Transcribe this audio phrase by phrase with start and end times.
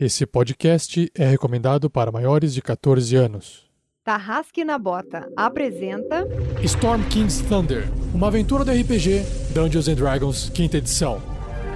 [0.00, 3.66] Esse podcast é recomendado para maiores de 14 anos.
[4.04, 6.24] Tarrasque na Bota apresenta
[6.62, 11.20] Storm King's Thunder, uma aventura do RPG Dungeons and Dragons, quinta edição.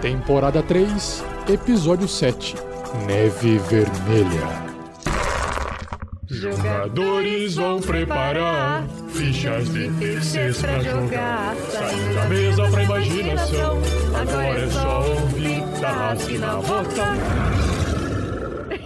[0.01, 2.55] Temporada 3, episódio 7.
[3.09, 4.63] Neve Vermelha.
[6.29, 11.57] Jogadores vão preparar fichas de terceiros pra jogar.
[11.57, 13.79] Saindo da mesa pra imaginação.
[14.15, 17.72] Agora é só ouvir Tarrasque na Bota.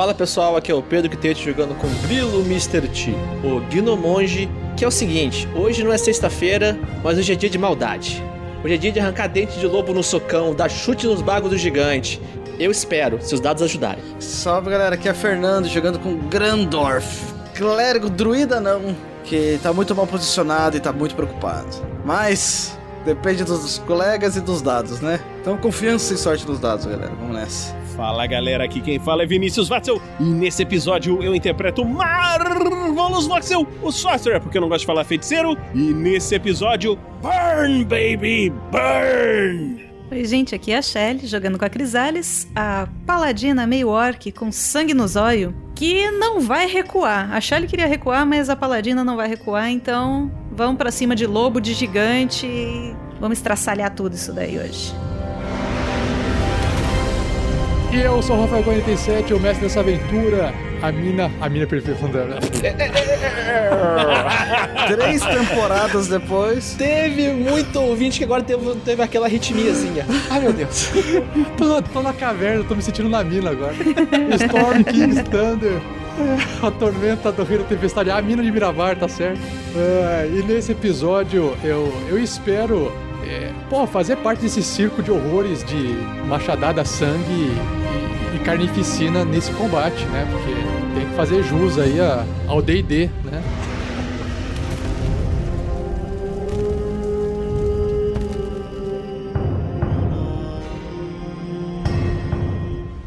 [0.00, 2.88] Fala pessoal, aqui é o Pedro que tem jogando com Grilo Mr.
[2.88, 7.50] T, o Gnomonge, que é o seguinte, hoje não é sexta-feira, mas hoje é dia
[7.50, 8.24] de maldade.
[8.64, 11.58] Hoje é dia de arrancar dente de lobo no socão, dar chute nos bagos do
[11.58, 12.18] gigante.
[12.58, 14.02] Eu espero, se os dados ajudarem.
[14.18, 17.22] Salve galera, aqui é Fernando jogando com Grandorf.
[17.54, 21.68] Clérigo druida não, que tá muito mal posicionado e tá muito preocupado.
[22.06, 25.20] Mas depende dos colegas e dos dados, né?
[25.42, 27.12] Então confiança e sorte nos dados, galera.
[27.20, 27.79] Vamos nessa.
[28.00, 33.66] Fala galera, aqui quem fala é Vinícius Watzel e nesse episódio eu interpreto Marvelous Voxel,
[33.82, 39.86] o Sorcerer, porque eu não gosto de falar feiticeiro, e nesse episódio, Burn Baby, Burn!
[40.10, 44.50] Oi gente, aqui é a Shelly, jogando com a Crisales, a paladina meio orc com
[44.50, 47.30] sangue no zóio, que não vai recuar.
[47.30, 51.26] A Shelly queria recuar, mas a paladina não vai recuar, então vamos pra cima de
[51.26, 54.94] lobo, de gigante e vamos estraçalhar tudo isso daí hoje.
[57.92, 60.54] E eu sou o Rafael47, o mestre dessa aventura.
[60.80, 61.28] A mina.
[61.40, 61.98] A mina perfeita.
[64.86, 66.74] Três temporadas depois.
[66.74, 70.06] Teve muito ouvinte que agora teve, teve aquela ritmiazinha.
[70.30, 70.88] Ai meu Deus.
[71.58, 73.74] tô, tô na caverna, tô me sentindo na mina agora.
[73.74, 75.80] Storm King's Thunder.
[76.62, 78.08] A tormenta do Rio da Tempestade.
[78.08, 79.40] A mina de Mirabar, tá certo?
[79.76, 82.92] Ah, e nesse episódio eu, eu espero
[83.26, 85.94] é, pô, fazer parte desse circo de horrores de
[86.26, 87.50] machadada, sangue
[88.34, 90.26] e, carnificina nesse combate, né?
[90.30, 90.52] Porque
[90.94, 93.42] tem que fazer jus aí a, ao D&D, né?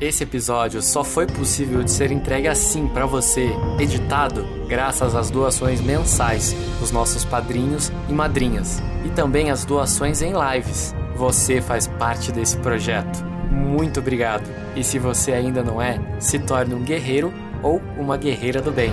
[0.03, 5.79] Esse episódio só foi possível de ser entregue assim para você, editado, graças às doações
[5.79, 10.93] mensais dos nossos padrinhos e madrinhas, e também às doações em lives.
[11.15, 13.23] Você faz parte desse projeto.
[13.49, 14.62] Muito obrigado.
[14.75, 18.91] E se você ainda não é, se torne um guerreiro ou uma guerreira do bem.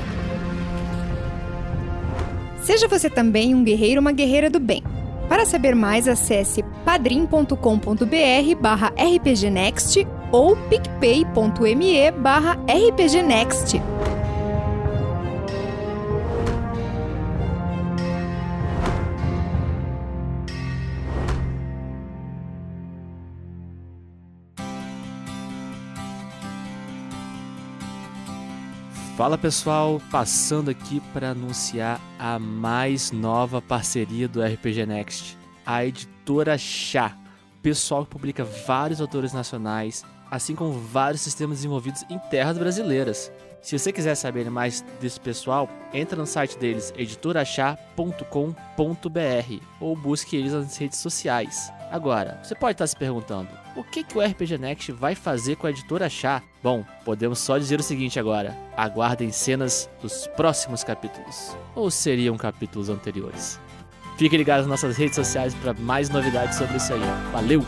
[2.62, 4.82] Seja você também um guerreiro ou uma guerreira do bem.
[5.28, 7.54] Para saber mais, acesse padrim.com.br
[8.60, 13.80] barra rpgnext ou picpay.me barra rpgnext.
[29.20, 35.36] Fala pessoal, passando aqui para anunciar a mais nova parceria do RPG Next,
[35.66, 37.14] a editora Chá,
[37.60, 43.31] pessoal que publica vários autores nacionais, assim como vários sistemas desenvolvidos em terras brasileiras.
[43.60, 50.54] Se você quiser saber mais desse pessoal, entra no site deles editorachá.com.br ou busque eles
[50.54, 51.70] nas redes sociais.
[51.91, 55.66] Agora, você pode estar se perguntando, o que, que o RPG Next vai fazer com
[55.66, 56.42] a editora Chá?
[56.62, 61.56] Bom, podemos só dizer o seguinte agora: aguardem cenas dos próximos capítulos.
[61.75, 63.60] Ou seriam capítulos anteriores?
[64.19, 67.00] Fique ligado nas nossas redes sociais para mais novidades sobre isso aí.
[67.32, 67.64] Valeu!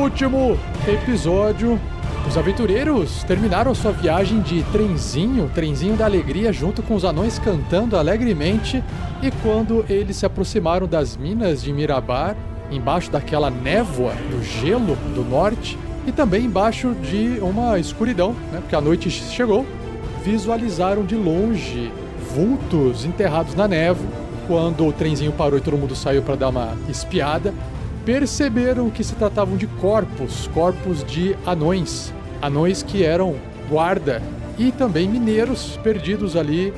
[0.00, 0.58] Último
[0.88, 1.78] episódio,
[2.26, 7.96] os aventureiros terminaram sua viagem de trenzinho, trenzinho da alegria, junto com os anões cantando
[7.96, 8.82] alegremente.
[9.22, 12.34] E quando eles se aproximaram das minas de Mirabar,
[12.70, 18.60] embaixo daquela névoa no gelo do norte, e também embaixo de uma escuridão, né?
[18.60, 19.66] Porque a noite chegou.
[20.24, 21.90] visualizaram de longe
[22.34, 24.08] vultos enterrados na névoa.
[24.46, 27.54] Quando o trenzinho parou e todo mundo saiu para dar uma espiada,
[28.04, 33.36] perceberam que se tratavam de corpos, corpos de anões, anões que eram
[33.68, 34.22] guarda
[34.58, 36.72] e também mineiros perdidos ali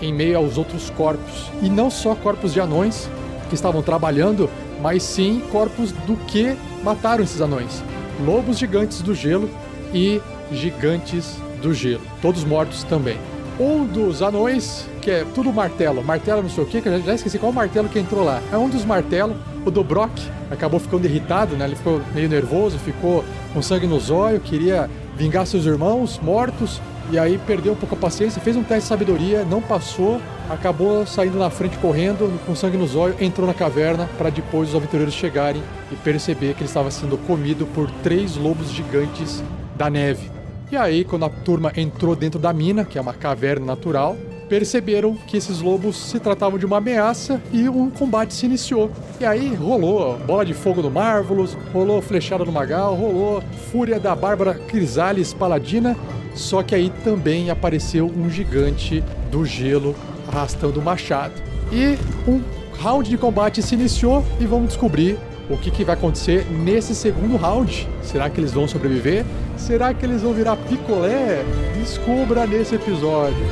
[0.00, 1.50] em meio aos outros corpos.
[1.62, 3.08] E não só corpos de anões
[3.48, 4.48] que estavam trabalhando,
[4.80, 7.82] mas sim corpos do que mataram esses anões.
[8.24, 9.48] Lobos gigantes do gelo
[9.92, 10.20] e
[10.52, 13.18] gigantes do gelo, todos mortos também.
[13.58, 17.14] Um dos anões, que é tudo martelo, martelo não sei o que, que eu já
[17.14, 18.40] esqueci qual martelo que entrou lá.
[18.52, 20.12] É um dos martelos, o do Brock,
[20.48, 21.64] acabou ficando irritado, né?
[21.64, 27.18] Ele ficou meio nervoso, ficou com sangue nos olhos, queria vingar seus irmãos mortos, e
[27.18, 31.38] aí perdeu um pouco a paciência, fez um teste de sabedoria, não passou, acabou saindo
[31.38, 35.62] na frente correndo, com sangue nos olhos, entrou na caverna para depois os aventureiros chegarem
[35.90, 39.42] e perceber que ele estava sendo comido por três lobos gigantes
[39.76, 40.37] da neve.
[40.70, 44.16] E aí, quando a turma entrou dentro da mina, que é uma caverna natural,
[44.50, 48.90] perceberam que esses lobos se tratavam de uma ameaça e um combate se iniciou.
[49.18, 54.14] E aí rolou bola de fogo do Marvelous, rolou flechada do Magal, rolou fúria da
[54.14, 55.96] Bárbara Crisales Paladina,
[56.34, 59.94] só que aí também apareceu um gigante do gelo
[60.26, 61.34] arrastando o machado.
[61.72, 61.98] E
[62.30, 62.42] um
[62.78, 65.18] round de combate se iniciou e vamos descobrir
[65.50, 67.88] o que, que vai acontecer nesse segundo round.
[68.02, 69.24] Será que eles vão sobreviver?
[69.56, 71.42] Será que eles vão virar picolé?
[71.74, 73.36] Descubra nesse episódio.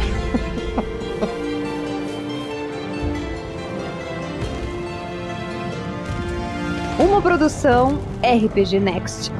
[6.98, 9.30] Uma produção RPG Next.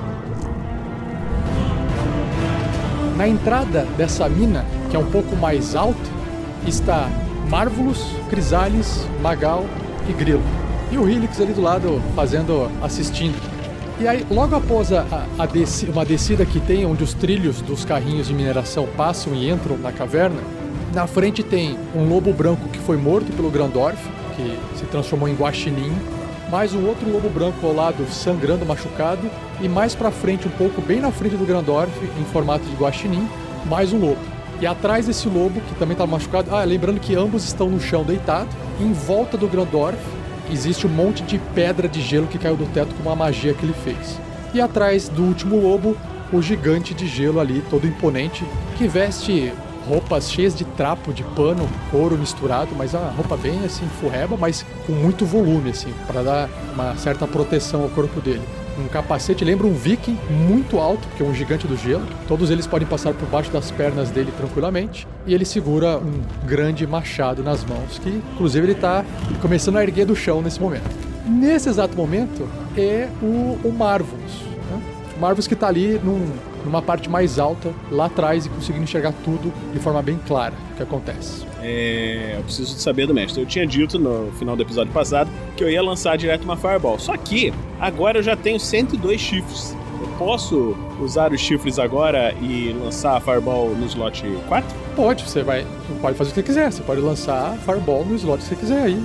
[3.17, 5.99] Na entrada dessa mina, que é um pouco mais alta,
[6.67, 7.09] está
[7.49, 9.65] Marvulus, Crisales, Magal
[10.09, 10.66] e Grilo.
[10.91, 13.37] E o Helix ali do lado fazendo, assistindo.
[13.99, 15.05] E aí, logo após a,
[15.39, 19.51] a, desci, uma descida que tem, onde os trilhos dos carrinhos de mineração passam e
[19.51, 20.41] entram na caverna,
[20.95, 23.99] na frente tem um lobo branco que foi morto pelo Grandorf,
[24.37, 25.93] que se transformou em guaxinim,
[26.51, 29.29] mais um outro lobo branco ao lado sangrando, machucado,
[29.61, 31.91] e mais pra frente, um pouco bem na frente do Grandorf,
[32.21, 33.27] em formato de guaxinim,
[33.65, 34.21] mais um lobo.
[34.61, 38.05] E atrás desse lobo, que também tá machucado, ah, lembrando que ambos estão no chão
[38.05, 38.49] deitado,
[38.79, 39.99] em volta do Grandorf
[40.53, 43.65] existe um monte de pedra de gelo que caiu do teto com uma magia que
[43.65, 44.21] ele fez.
[44.55, 45.97] E atrás do último lobo,
[46.33, 48.45] o gigante de gelo ali, todo imponente,
[48.77, 49.53] que veste
[49.87, 54.67] roupas cheias de trapo, de pano, couro misturado, mas a roupa bem assim, furreba, mas
[54.87, 58.43] com muito volume, assim, para dar uma certa proteção ao corpo dele.
[58.79, 62.07] Um capacete lembra um viking muito alto, porque é um gigante do gelo.
[62.29, 65.07] Todos eles podem passar por baixo das pernas dele tranquilamente.
[65.27, 69.05] E ele segura um grande machado nas mãos, que inclusive ele está
[69.41, 70.89] começando a erguer do chão nesse momento.
[71.27, 72.47] Nesse exato momento
[72.77, 74.43] é o, o Marvus.
[74.71, 74.83] Né?
[75.19, 76.31] Marvus que está ali num,
[76.67, 80.77] numa parte mais alta, lá atrás, e conseguindo enxergar tudo de forma bem clara o
[80.77, 81.47] que acontece.
[81.63, 83.41] É, eu preciso saber do mestre.
[83.41, 86.99] Eu tinha dito no final do episódio passado que eu ia lançar direto uma Fireball.
[86.99, 89.77] Só que agora eu já tenho 102 chifres.
[90.19, 94.77] Posso usar os chifres agora e lançar a Fireball no slot 4?
[94.97, 95.67] Pode, você vai,
[96.01, 96.73] pode fazer o que você quiser.
[96.73, 98.99] Você pode lançar a Fireball no slot que você quiser aí.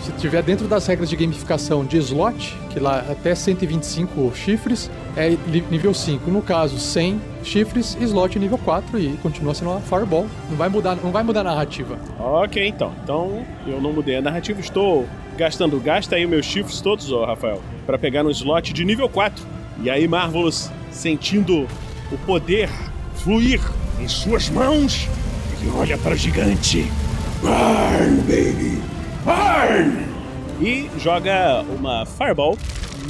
[0.00, 5.30] Se tiver dentro das regras de gamificação de slot, que lá até 125 chifres é
[5.70, 6.30] nível 5.
[6.30, 10.26] No caso, 100 chifres, slot nível 4 e continua sendo uma Fireball.
[10.50, 11.98] Não vai mudar, não vai mudar a narrativa.
[12.20, 12.92] Ok, então.
[13.02, 14.60] Então eu não mudei a narrativa.
[14.60, 15.80] Estou gastando.
[15.80, 19.57] Gasta aí meus chifres todos, ó, Rafael, para pegar no slot de nível 4.
[19.82, 21.66] E aí, Marvelous, sentindo
[22.10, 22.68] o poder
[23.16, 23.60] fluir
[24.00, 25.08] Em suas mãos,
[25.60, 26.86] ele olha para o gigante.
[27.40, 28.80] Burn, baby!
[29.24, 30.08] Burn!
[30.60, 32.58] e joga uma Fireball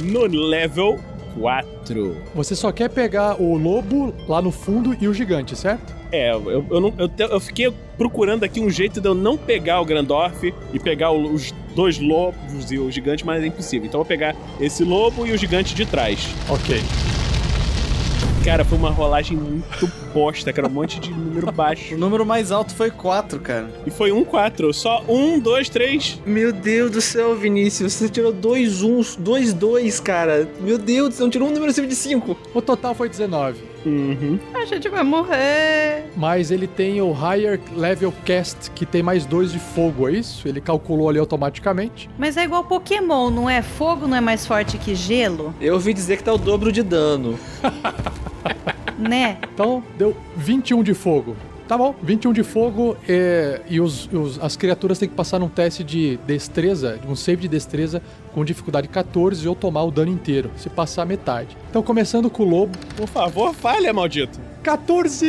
[0.03, 0.99] no level
[1.39, 2.15] 4.
[2.35, 5.95] Você só quer pegar o lobo lá no fundo e o gigante, certo?
[6.11, 9.79] É, eu, eu, não- eu, eu fiquei procurando aqui um jeito de eu não pegar
[9.81, 13.87] o Grandorf e pegar o- os dois lobos e o gigante, mas é impossível.
[13.87, 16.27] Então eu vou pegar esse lobo e o gigante de trás.
[16.49, 16.77] Ok.
[18.43, 20.67] Cara, foi uma rolagem muito bosta, cara.
[20.67, 21.95] Um monte de número baixo.
[21.95, 23.71] O número mais alto foi 4, cara.
[23.87, 24.73] E foi um 4.
[24.73, 26.21] Só um, dois, três.
[26.25, 30.49] Meu Deus do céu, Vinícius, você tirou dois uns, dois dois, cara.
[30.59, 32.37] Meu Deus, você não tirou um número acima de 5.
[32.53, 33.68] O total foi 19.
[33.85, 34.39] Uhum.
[34.53, 36.05] A gente vai morrer.
[36.15, 40.47] Mas ele tem o Higher Level Cast, que tem mais dois de fogo, é isso?
[40.47, 42.09] Ele calculou ali automaticamente.
[42.17, 43.61] Mas é igual Pokémon, não é?
[43.61, 46.83] Fogo não é mais forte que gelo, Eu ouvi dizer que tá o dobro de
[46.83, 47.39] dano.
[48.97, 49.37] né?
[49.53, 51.35] Então, deu 21 de fogo.
[51.69, 55.47] Tá bom, 21 de fogo é, e os, os- as criaturas têm que passar num
[55.47, 58.01] teste de destreza, um save de destreza
[58.33, 61.55] com dificuldade 14 ou tomar o dano inteiro, se passar metade.
[61.69, 64.39] Então, começando com o lobo, Por favor, falha, maldito.
[64.63, 65.27] 14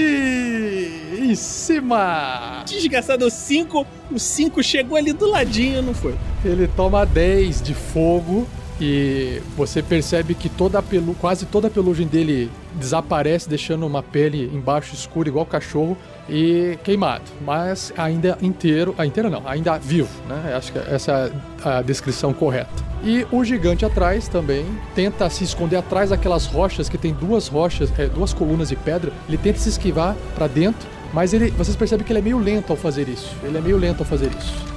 [1.18, 2.62] em cima!
[2.64, 6.14] Desgraçado, o 5, o 5 chegou ali do ladinho, não foi?
[6.42, 8.48] Ele toma 10 de fogo
[8.80, 14.50] e você percebe que toda pelu quase toda a pelugem dele desaparece, deixando uma pele
[14.54, 15.96] embaixo escura, igual cachorro,
[16.28, 17.24] e queimado.
[17.44, 18.94] Mas ainda inteiro.
[18.96, 20.54] Ah, inteiro não, ainda vivo, né?
[20.56, 21.30] Acho que essa
[21.64, 22.90] é a descrição correta.
[23.02, 27.92] E o gigante atrás também tenta se esconder atrás daquelas rochas que tem duas rochas,
[27.98, 29.12] é, duas colunas de pedra.
[29.28, 32.70] Ele tenta se esquivar pra dentro, mas ele, vocês percebem que ele é meio lento
[32.70, 33.34] ao fazer isso.
[33.42, 34.69] Ele é meio lento ao fazer isso.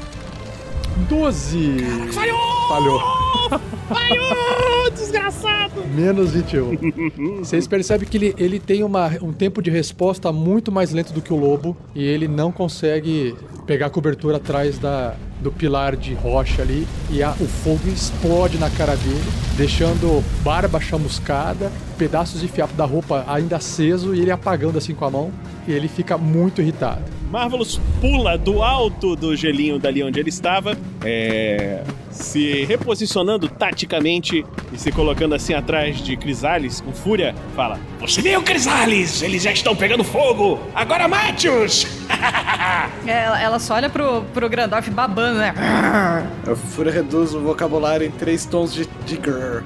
[1.07, 1.77] 12.
[2.13, 2.39] Falhou!
[2.69, 3.00] Falhou.
[3.89, 5.85] Falhou, desgraçado!
[5.93, 7.39] Menos 21.
[7.39, 11.21] Vocês percebem que ele, ele tem uma, um tempo de resposta muito mais lento do
[11.21, 13.35] que o lobo e ele não consegue
[13.65, 18.69] pegar cobertura atrás da, do pilar de rocha ali e a- o fogo explode na
[18.69, 19.23] cara dele,
[19.57, 25.05] deixando barba chamuscada, pedaços de fiapo da roupa ainda aceso e ele apagando assim com
[25.05, 25.31] a mão
[25.67, 27.01] e ele fica muito irritado.
[27.29, 31.83] Marvelous pula do alto do gelinho dali onde ele estava, é,
[32.13, 38.41] se reposicionando taticamente e se colocando assim atrás de Crisales com fúria, fala: Você viu,
[38.43, 39.22] Crisales?
[39.22, 40.60] Eles já estão pegando fogo!
[40.74, 41.86] Agora mate-os!
[43.05, 45.53] É, Ela, ela só olha pro, pro Grandorf babando, né?
[46.50, 49.63] A Fúria reduz o vocabulário em três tons de, de grrr.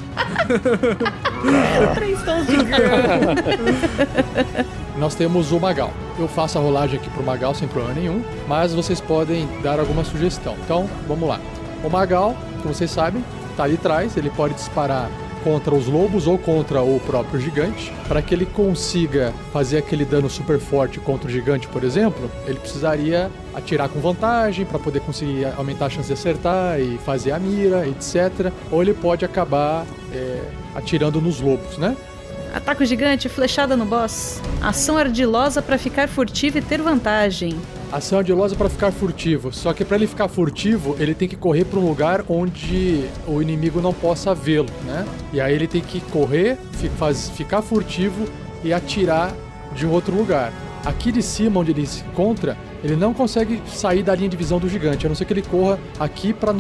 [1.94, 3.78] Três tons de girl.
[4.98, 5.94] Nós temos o Magal.
[6.18, 10.04] Eu faço a rolagem aqui pro Magal sem problema nenhum, mas vocês podem dar alguma
[10.04, 10.56] sugestão.
[10.64, 11.40] Então, vamos lá.
[11.84, 13.24] O Magal, como vocês sabem,
[13.56, 15.10] tá ali atrás, ele pode disparar
[15.44, 17.94] contra os lobos ou contra o próprio gigante.
[18.08, 22.60] Para que ele consiga fazer aquele dano super forte contra o gigante, por exemplo, ele
[22.60, 27.40] precisaria atirar com vantagem para poder conseguir aumentar a chance de acertar e fazer a
[27.40, 28.52] mira, etc.
[28.72, 30.42] Ou ele pode acabar é,
[30.76, 31.96] atirando nos lobos, né?
[32.54, 34.42] Ataque gigante, flechada no boss.
[34.62, 37.58] Ação ardilosa pra ficar furtivo e ter vantagem.
[37.92, 39.54] Ação ardilosa para ficar furtivo.
[39.54, 43.42] Só que para ele ficar furtivo, ele tem que correr para um lugar onde o
[43.42, 45.06] inimigo não possa vê-lo, né?
[45.32, 46.58] E aí ele tem que correr,
[46.98, 48.26] faz- ficar furtivo
[48.64, 49.34] e atirar
[49.74, 50.52] de um outro lugar.
[50.86, 54.60] Aqui de cima, onde ele se encontra, ele não consegue sair da linha de visão
[54.60, 56.54] do gigante, a não ser que ele corra aqui para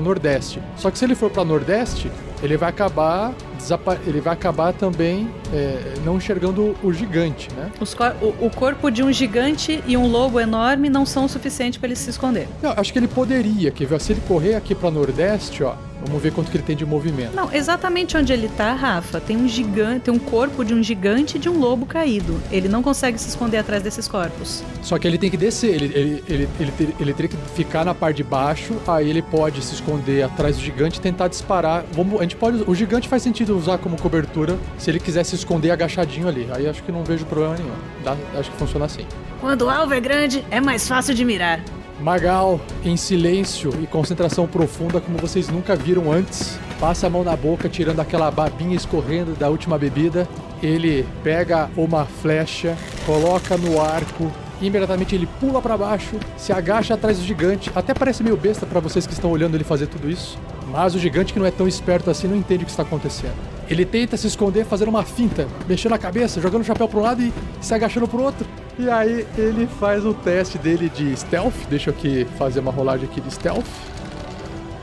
[0.00, 0.60] nordeste.
[0.76, 2.10] Só que se ele for para nordeste,
[2.42, 7.70] ele vai acabar desapa- ele vai acabar também é, não enxergando o gigante, né?
[7.96, 11.78] Cor- o, o corpo de um gigante e um lobo enorme não são o suficiente
[11.78, 12.48] pra ele se esconder.
[12.62, 14.00] Não, acho que ele poderia, ver?
[14.00, 15.74] Se ele correr aqui pra Nordeste, ó,
[16.04, 17.34] vamos ver quanto que ele tem de movimento.
[17.34, 21.36] Não, exatamente onde ele tá, Rafa, tem um gigante, tem um corpo de um gigante
[21.36, 22.40] e de um lobo caído.
[22.50, 24.62] Ele não consegue se esconder atrás desses corpos.
[24.82, 27.84] Só que ele tem que descer, ele, ele, ele, ele, ter- ele teria que ficar
[27.84, 31.84] na parte de baixo, aí ele pode se esconder atrás do gigante e tentar disparar.
[31.92, 35.34] Vamos, a gente pode, o gigante faz sentido usar como cobertura se ele quiser se
[35.34, 36.48] esconder agachadinho ali.
[36.52, 37.70] Aí acho que não vejo problema nenhum.
[38.04, 39.04] Dá- acho que funciona assim.
[39.40, 41.60] Quando o alvo é grande, é mais fácil de mirar.
[42.00, 47.36] Magal, em silêncio e concentração profunda, como vocês nunca viram antes, passa a mão na
[47.36, 50.26] boca, tirando aquela babinha escorrendo da última bebida.
[50.62, 57.18] Ele pega uma flecha, coloca no arco, imediatamente ele pula pra baixo, se agacha atrás
[57.18, 57.70] do gigante.
[57.74, 60.38] Até parece meio besta pra vocês que estão olhando ele fazer tudo isso,
[60.70, 63.36] mas o gigante que não é tão esperto assim não entende o que está acontecendo.
[63.68, 67.02] Ele tenta se esconder, fazendo uma finta, mexendo a cabeça, jogando o chapéu para um
[67.02, 68.46] lado e se agachando pro outro.
[68.80, 71.52] E aí ele faz o teste dele de stealth.
[71.68, 73.66] Deixa eu aqui fazer uma rolagem aqui de stealth.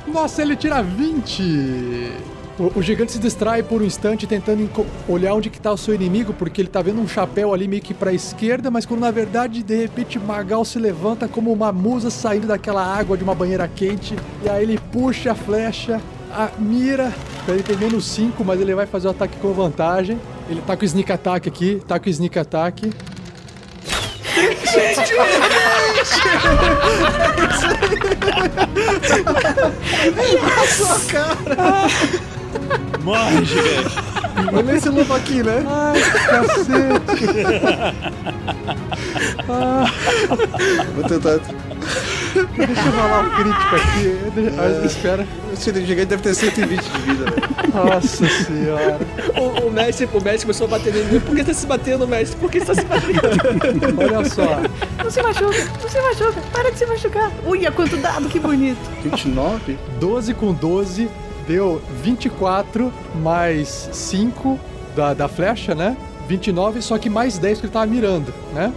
[0.06, 2.12] Nossa, ele tira 20!
[2.60, 4.70] O, o gigante se distrai por um instante tentando
[5.08, 7.82] olhar onde que tá o seu inimigo, porque ele tá vendo um chapéu ali meio
[7.82, 12.12] que pra esquerda, mas quando na verdade, de repente, Magal se levanta como uma musa
[12.12, 16.00] saindo daquela água de uma banheira quente, e aí ele puxa a flecha,
[16.32, 17.12] a mira,
[17.48, 20.20] ele tem menos 5, mas ele vai fazer o ataque com vantagem.
[20.50, 22.90] Ele tá com o sneak attack aqui, tá com o sneak attack.
[33.04, 33.96] Morre, gigante!
[34.54, 35.64] Olha esse lobo aqui, né?
[35.68, 37.26] Ai, cacete!
[40.96, 41.40] Vou tentar.
[42.34, 44.32] Deixa eu rolar um crítico aqui.
[44.36, 45.28] Deixa- ah, espera.
[45.54, 47.48] Esse gigante deve ter 120 de vida, velho.
[47.74, 49.00] Nossa senhora.
[49.38, 51.20] O, o mestre, o mestre começou a bater nele.
[51.20, 52.38] Por que você tá se batendo, mestre?
[52.40, 54.02] Por que você tá se batendo?
[54.02, 54.62] Olha só.
[55.04, 57.32] Não se machuca, não se machuca, para de se machucar.
[57.46, 58.80] Uia, quanto dado, que bonito.
[59.04, 59.78] 29?
[60.00, 61.10] 12 com 12
[61.48, 62.92] deu 24
[63.22, 64.60] mais 5
[64.96, 65.96] da, da flecha, né?
[66.28, 68.74] 29, só que mais 10 que ele tava mirando, né?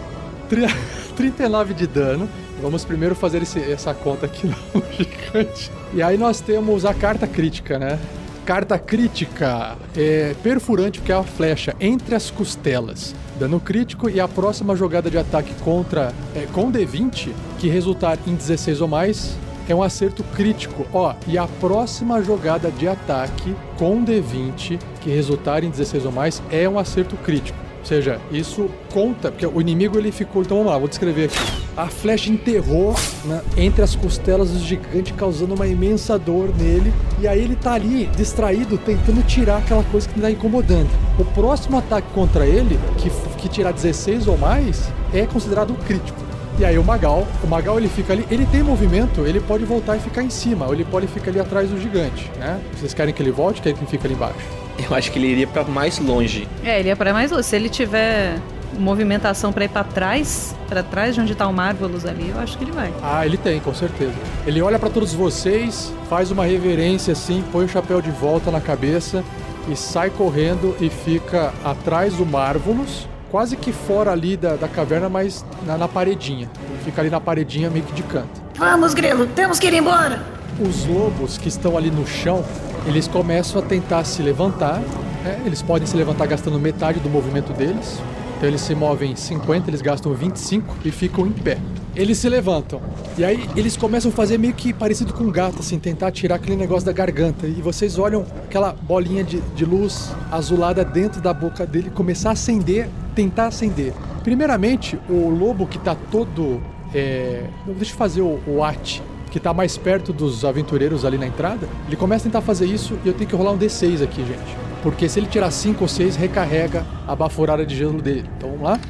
[0.49, 0.73] Tri-
[1.16, 2.28] 39 de dano.
[2.61, 5.71] Vamos primeiro fazer esse- essa conta aqui no gigante.
[5.95, 7.99] E aí nós temos a carta crítica, né?
[8.45, 13.14] Carta crítica é perfurante, porque é a flecha entre as costelas.
[13.38, 18.35] Dano crítico e a próxima jogada de ataque contra é, com D20, que resultar em
[18.35, 19.37] 16 ou mais,
[19.69, 20.85] é um acerto crítico.
[20.93, 26.43] Ó, e a próxima jogada de ataque com D20, que resultar em 16 ou mais,
[26.50, 27.59] é um acerto crítico.
[27.79, 30.43] Ou seja, isso conta, porque o inimigo ele ficou.
[30.43, 31.38] Então vamos lá, vou descrever aqui.
[31.77, 36.93] A flecha enterrou né, entre as costelas do gigante, causando uma imensa dor nele.
[37.21, 40.91] E aí ele tá ali, distraído, tentando tirar aquela coisa que tá incomodando.
[41.19, 46.19] O próximo ataque contra ele, que, que tirar 16 ou mais, é considerado crítico.
[46.59, 49.97] E aí o Magal, o Magal ele fica ali, ele tem movimento, ele pode voltar
[49.97, 52.61] e ficar em cima, ou ele pode ficar ali atrás do gigante, né?
[52.77, 54.37] Vocês querem que ele volte, querem que ele fique ali embaixo?
[54.79, 56.47] Eu acho que ele iria pra mais longe.
[56.62, 57.45] É, ele ia pra mais longe.
[57.45, 58.37] Se ele tiver
[58.81, 62.57] movimentação pra ir pra trás, pra trás de onde tá o Marvelous ali, eu acho
[62.59, 62.93] que ele vai.
[63.03, 64.15] Ah, ele tem, com certeza.
[64.47, 68.61] Ele olha pra todos vocês, faz uma reverência assim, põe o chapéu de volta na
[68.61, 69.23] cabeça
[69.69, 75.09] e sai correndo e fica atrás do Marvelous, quase que fora ali da, da caverna,
[75.09, 76.49] mas na, na paredinha.
[76.69, 78.41] Ele fica ali na paredinha meio que de canto.
[78.57, 80.21] Vamos, Grilo, temos que ir embora.
[80.59, 82.45] Os lobos que estão ali no chão,
[82.87, 84.81] eles começam a tentar se levantar.
[85.23, 85.41] né?
[85.47, 87.99] Eles podem se levantar gastando metade do movimento deles.
[88.41, 91.59] Então eles se movem 50, eles gastam 25 e ficam em pé.
[91.95, 92.81] Eles se levantam.
[93.19, 96.37] E aí eles começam a fazer meio que parecido com um gato, assim, tentar tirar
[96.37, 97.47] aquele negócio da garganta.
[97.47, 102.33] E vocês olham aquela bolinha de, de luz azulada dentro da boca dele começar a
[102.33, 103.93] acender, tentar acender.
[104.25, 106.63] Primeiramente, o lobo que tá todo.
[106.95, 107.45] É...
[107.67, 111.69] Deixa eu fazer o, o at que tá mais perto dos aventureiros ali na entrada,
[111.87, 114.70] ele começa a tentar fazer isso e eu tenho que rolar um D6 aqui, gente.
[114.83, 118.29] Porque se ele tirar 5 ou 6, recarrega a baforada de gelo dele.
[118.37, 118.81] Então vamos lá.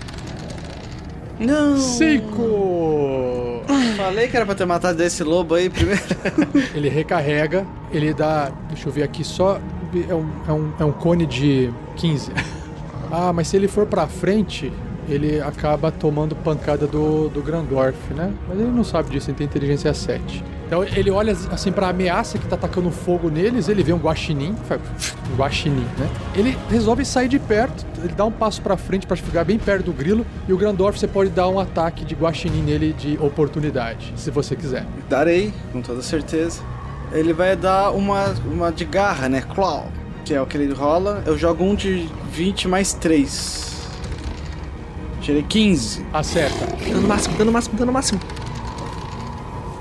[1.39, 1.77] Não.
[1.77, 3.63] 5!
[3.97, 6.03] Falei que era pra ter matado esse lobo aí primeiro.
[6.75, 8.51] Ele recarrega, ele dá.
[8.69, 9.61] Deixa eu ver aqui só.
[10.09, 12.33] É um, é um, é um cone de 15.
[13.13, 14.73] Ah, mas se ele for pra frente,
[15.09, 18.33] ele acaba tomando pancada do, do Grandorf, né?
[18.49, 20.45] Mas ele não sabe disso, ele tem inteligência 7.
[20.71, 24.55] Então ele olha assim pra ameaça que tá atacando fogo neles, ele vê um guaxinim,
[25.33, 26.09] um guaxinim, né?
[26.33, 29.87] Ele resolve sair de perto, ele dá um passo pra frente pra ficar bem perto
[29.87, 34.13] do grilo e o Grandorf você pode dar um ataque de guaxinim nele de oportunidade,
[34.15, 34.87] se você quiser.
[35.09, 36.63] Darei, com toda certeza.
[37.11, 39.43] Ele vai dar uma, uma de garra, né?
[39.53, 39.89] Claw.
[40.25, 41.25] Que é o que ele rola.
[41.27, 43.89] Eu jogo um de 20 mais 3.
[45.21, 46.07] Tirei 15.
[46.13, 46.65] Acerta.
[46.89, 48.21] Dano máximo, dano máximo, dano máximo.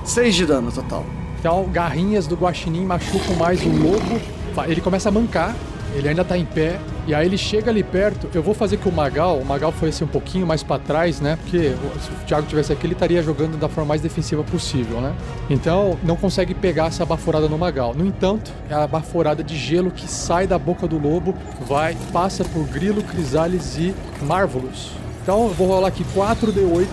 [0.10, 1.06] 6 de dano total.
[1.40, 4.20] Então, garrinhas do guaxinim machucam mais o lobo.
[4.68, 5.56] Ele começa a mancar,
[5.94, 6.80] ele ainda tá em pé.
[7.06, 8.28] E aí ele chega ali perto.
[8.34, 11.22] Eu vou fazer que o Magal, o Magal foi assim um pouquinho mais pra trás,
[11.22, 11.38] né?
[11.42, 15.14] Porque se o Thiago tivesse aqui, ele estaria jogando da forma mais defensiva possível, né?
[15.48, 17.94] Então, não consegue pegar essa baforada no Magal.
[17.94, 21.36] No entanto, é a baforada de gelo que sai da boca do lobo,
[21.68, 23.94] vai, passa por Grilo, Crisales e
[24.24, 24.92] Marvelous.
[25.22, 26.88] Então, eu vou rolar aqui 4d8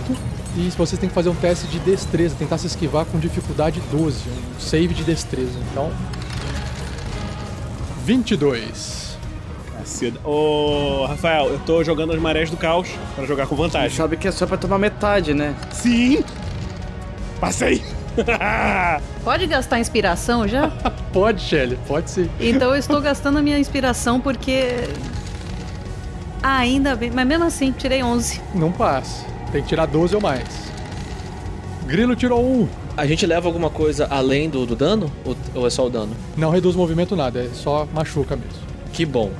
[0.56, 4.28] e vocês têm que fazer um teste de destreza, tentar se esquivar com dificuldade 12,
[4.28, 5.58] um save de destreza.
[5.70, 5.92] Então,
[8.04, 9.18] 22.
[9.76, 10.20] Caceta.
[10.26, 13.96] Ô, Rafael, eu tô jogando as marés do caos pra jogar com vantagem.
[13.96, 15.54] sabe que é só pra tomar metade, né?
[15.72, 16.24] Sim!
[17.38, 17.84] Passei!
[19.22, 20.70] Pode gastar inspiração já?
[21.12, 22.30] Pode, Shelly, pode sim.
[22.38, 24.88] Então eu estou gastando a minha inspiração porque.
[26.42, 27.10] Ah, ainda bem.
[27.10, 28.40] Mas mesmo assim, tirei 11.
[28.54, 29.24] Não passa.
[29.56, 30.70] Tem que tirar 12 ou mais.
[31.86, 32.68] Grilo tirou 1.
[32.94, 35.10] A gente leva alguma coisa além do, do dano?
[35.24, 36.14] Ou, ou é só o dano?
[36.36, 38.60] Não reduz movimento nada, é só machuca mesmo.
[38.92, 39.32] Que bom.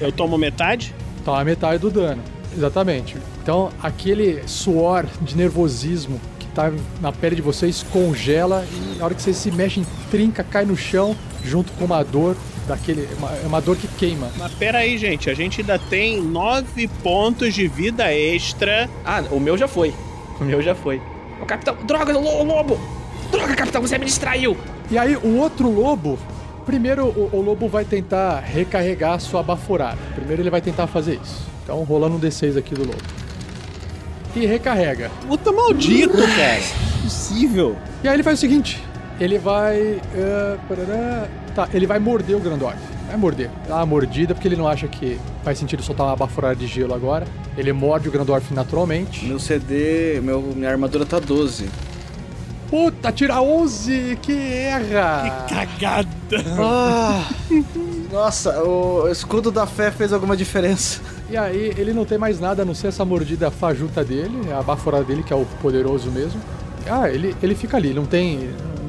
[0.00, 0.94] Eu tomo metade?
[1.20, 2.22] Então a metade do dano.
[2.56, 3.18] Exatamente.
[3.42, 9.14] Então aquele suor de nervosismo que tá na pele de vocês congela e na hora
[9.14, 12.36] que vocês se mexem, trinca, cai no chão, junto com uma dor
[12.68, 13.08] daquele.
[13.18, 14.30] Uma, é uma dor que queima.
[14.38, 15.28] Mas pera aí, gente.
[15.30, 18.88] A gente ainda tem 9 pontos de vida extra.
[19.04, 19.92] Ah, o meu já foi.
[20.40, 21.00] O meu já foi.
[21.40, 22.80] Ô, capitão, droga, lo- lobo!
[23.30, 24.56] Droga, capitão, você me distraiu!
[24.90, 26.18] E aí o outro lobo.
[26.66, 29.98] Primeiro o, o lobo vai tentar recarregar a sua baforada.
[30.14, 31.42] Primeiro ele vai tentar fazer isso.
[31.64, 33.02] Então rolando um D6 aqui do lobo.
[34.34, 35.10] E recarrega.
[35.26, 36.60] Puta maldito, cara.
[37.00, 37.76] Impossível.
[38.02, 38.82] E aí ele faz o seguinte:
[39.22, 40.00] ele vai.
[40.14, 42.78] eh, parará, tá, ele vai morder o Grandorf.
[43.06, 43.50] Vai morder.
[43.68, 46.94] Dá uma mordida, porque ele não acha que faz sentido soltar uma baforada de gelo
[46.94, 47.26] agora.
[47.56, 49.26] Ele morde o Grandorf naturalmente.
[49.26, 51.68] Meu CD, meu, minha armadura tá 12.
[52.70, 54.18] Puta, tira 11!
[54.22, 55.44] Que erra!
[55.46, 56.08] Cagada.
[56.58, 57.28] Ah,
[58.10, 61.02] nossa, o escudo da fé fez alguma diferença.
[61.28, 64.62] E aí ele não tem mais nada a não ser essa mordida fajuta dele, a
[64.62, 66.40] baforada dele, que é o poderoso mesmo.
[66.88, 68.48] Ah, ele, ele fica ali, não tem.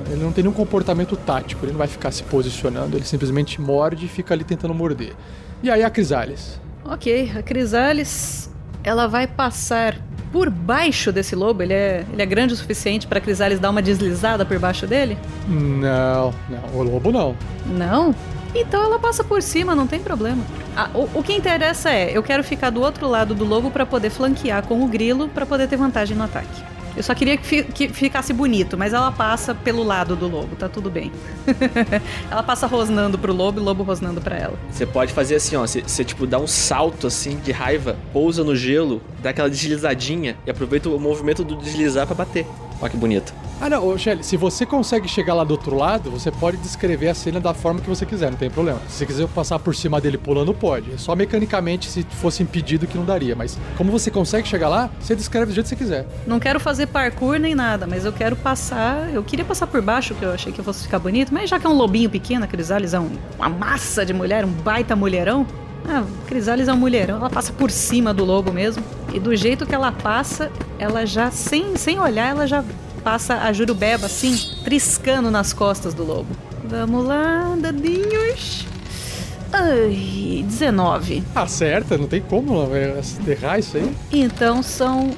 [0.09, 4.05] Ele não tem nenhum comportamento tático, ele não vai ficar se posicionando, ele simplesmente morde
[4.05, 5.13] e fica ali tentando morder.
[5.61, 6.59] E aí a Crisales.
[6.85, 8.49] Ok, a Crisales,
[8.83, 9.97] ela vai passar
[10.33, 11.61] por baixo desse lobo.
[11.61, 14.87] Ele é, ele é grande o suficiente para a Crisales dar uma deslizada por baixo
[14.87, 15.17] dele?
[15.47, 17.35] Não, não, o lobo não.
[17.67, 18.13] Não?
[18.55, 20.43] Então ela passa por cima, não tem problema.
[20.75, 23.85] Ah, o, o que interessa é, eu quero ficar do outro lado do lobo para
[23.85, 26.63] poder flanquear com o grilo para poder ter vantagem no ataque.
[26.95, 30.55] Eu só queria que, fi- que ficasse bonito, mas ela passa pelo lado do lobo,
[30.55, 31.11] tá tudo bem.
[32.29, 34.53] ela passa rosnando pro lobo e o lobo rosnando pra ela.
[34.71, 35.61] Você pode fazer assim, ó.
[35.65, 40.51] Você, tipo, dá um salto assim de raiva, pousa no gelo, dá aquela deslizadinha e
[40.51, 42.45] aproveita o movimento do deslizar pra bater.
[42.83, 43.33] Olha que bonito.
[43.61, 47.07] Ah, não, ô, Shelly, se você consegue chegar lá do outro lado, você pode descrever
[47.07, 48.77] a cena da forma que você quiser, não tem problema.
[48.89, 50.91] Se você quiser passar por cima dele pulando, pode.
[50.91, 53.37] É só mecanicamente, se fosse impedido, que não daria.
[53.37, 56.05] Mas como você consegue chegar lá, você descreve do jeito que você quiser.
[56.27, 59.09] Não quero fazer parkour nem nada, mas eu quero passar.
[59.13, 61.65] Eu queria passar por baixo, que eu achei que fosse ficar bonito, mas já que
[61.65, 65.47] é um lobinho pequeno, a Crisales é um- uma massa de mulher, um baita mulherão.
[65.87, 68.83] Ah, a Crisales é um mulherão, ela passa por cima do lobo mesmo.
[69.13, 72.63] E do jeito que ela passa, ela já, sem, sem olhar, ela já
[73.03, 76.29] passa a jurubeba assim, triscando nas costas do lobo.
[76.63, 78.65] Vamos lá, dadinhos.
[79.51, 81.23] Ai, 19.
[81.35, 83.95] Acerta, não tem como é, errar isso aí.
[84.11, 85.11] Então são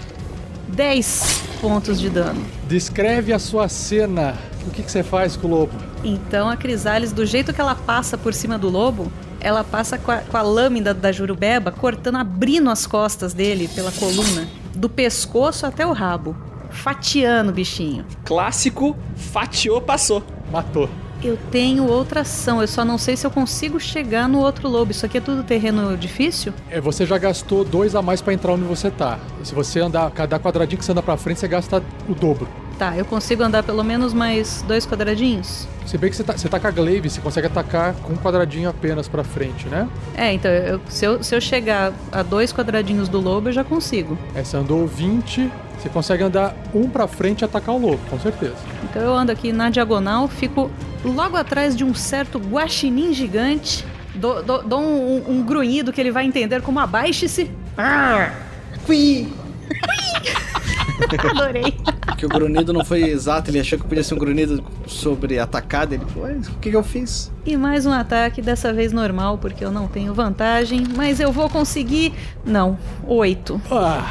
[0.68, 2.44] 10 pontos de dano.
[2.68, 4.36] Descreve a sua cena.
[4.68, 5.74] O que, que você faz com o lobo?
[6.04, 10.12] Então a Crisales, do jeito que ela passa por cima do lobo, ela passa com
[10.12, 15.66] a, com a lâmina da jurubeba, cortando, abrindo as costas dele pela coluna, do pescoço
[15.66, 16.36] até o rabo,
[16.70, 18.06] fatiando o bichinho.
[18.24, 20.24] Clássico, fatiou, passou.
[20.52, 20.90] Matou.
[21.24, 24.92] Eu tenho outra ação, eu só não sei se eu consigo chegar no outro lobo.
[24.92, 26.54] Isso aqui é tudo terreno difícil?
[26.70, 29.18] É, você já gastou dois a mais pra entrar onde você tá.
[29.44, 32.48] Se você andar, cada quadradinho que você anda pra frente, você gasta o dobro.
[32.78, 35.66] Tá, eu consigo andar pelo menos mais dois quadradinhos?
[35.86, 38.18] Se bem que você tá, você tá com a glaive, você consegue atacar com um
[38.18, 39.88] quadradinho apenas pra frente, né?
[40.16, 43.64] É, então eu- se, eu, se eu chegar a dois quadradinhos do lobo, eu já
[43.64, 44.18] consigo.
[44.36, 48.20] É, você andou 20, você consegue andar um pra frente e atacar o lobo, com
[48.20, 48.56] certeza.
[48.84, 50.70] Então eu ando aqui na diagonal, fico
[51.04, 53.86] logo atrás de um certo guaxinim gigante,
[54.16, 57.50] dou, dou- dou um, um- um grunhido que ele vai entender como abaixe-se.
[58.86, 59.32] Fui!
[61.32, 61.78] Adorei.
[62.18, 65.96] Que o grunhido não foi exato, ele achou que podia ser um grunhido sobre atacada.
[65.96, 67.32] Ele falou, "Ué, o que, que eu fiz?
[67.46, 71.50] E mais um ataque, dessa vez normal, porque eu não tenho vantagem, mas eu vou
[71.50, 72.14] conseguir.
[72.46, 73.60] Não, oito.
[73.70, 74.10] Ah,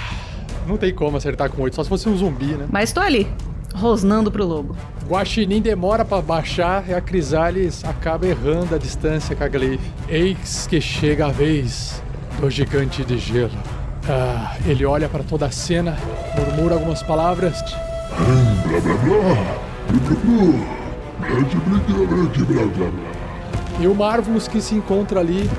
[0.66, 2.66] não tem como acertar com 8, só se fosse um zumbi, né?
[2.70, 3.26] Mas tô ali,
[3.74, 4.76] rosnando pro lobo.
[5.08, 9.80] Guaxinim demora pra baixar e a Crisales acaba errando a distância com a glaive.
[10.08, 12.02] Eis que chega a vez
[12.40, 13.50] do gigante de gelo.
[14.08, 15.96] Ah, ele olha pra toda a cena,
[16.36, 17.62] murmura algumas palavras.
[18.16, 19.34] Blá blá blá.
[19.88, 20.00] Blá
[22.66, 23.14] blá blá.
[23.80, 25.50] E o Marvelous que se encontra ali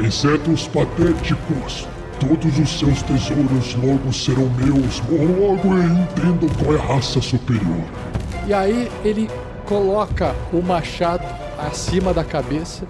[0.00, 1.86] Insetos patéticos.
[2.18, 5.00] Todos os seus tesouros logo serão meus.
[5.10, 7.84] Logo entendam qual é a raça superior.
[8.46, 9.28] E aí ele
[9.66, 11.24] coloca o machado
[11.58, 12.86] acima da cabeça.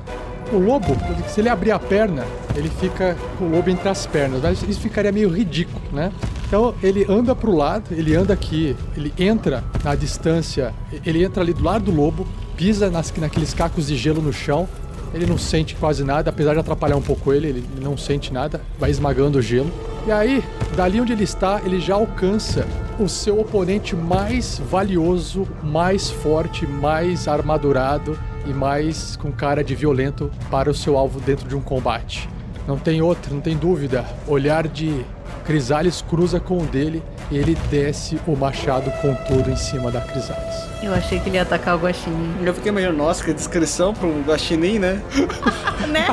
[0.53, 0.97] O lobo,
[1.29, 2.25] se ele abrir a perna,
[2.57, 6.13] ele fica com o lobo entre as pernas, mas isso ficaria meio ridículo, né?
[6.51, 10.75] Então ele anda pro lado, ele anda aqui, ele entra na distância,
[11.07, 14.69] ele entra ali do lado do lobo, pisa nas, naqueles cacos de gelo no chão,
[15.15, 18.61] ele não sente quase nada, apesar de atrapalhar um pouco ele, ele não sente nada,
[18.81, 19.71] vai esmagando o gelo.
[20.09, 20.43] E aí,
[20.75, 22.67] dali onde ele está, ele já alcança
[22.99, 30.29] o seu oponente mais valioso, mais forte, mais armadurado e mais com cara de violento
[30.51, 32.29] para o seu alvo dentro de um combate.
[32.67, 34.05] Não tem outra, não tem dúvida.
[34.27, 35.05] Olhar de
[35.45, 40.01] Crisales cruza com o dele e ele desce o machado com tudo em cima da
[40.01, 40.71] Crisales.
[40.83, 42.35] Eu achei que ele ia atacar o guaxinim.
[42.43, 45.03] Eu fiquei imaginando, nossa, que descrição pro guaxinim, né?
[45.89, 46.07] né?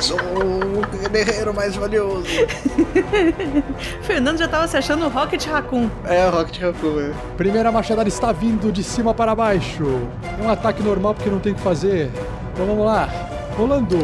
[0.00, 2.26] Sou o guerreiro mais valioso.
[4.02, 5.88] Fernando já tava se achando o Rocket Raccoon.
[6.04, 7.12] É, o Rocket Raccoon, é.
[7.36, 9.84] Primeira machadada está vindo de cima para baixo.
[10.38, 12.10] É um ataque normal porque não tem o que fazer.
[12.52, 13.08] Então vamos lá.
[13.56, 13.96] Rolando.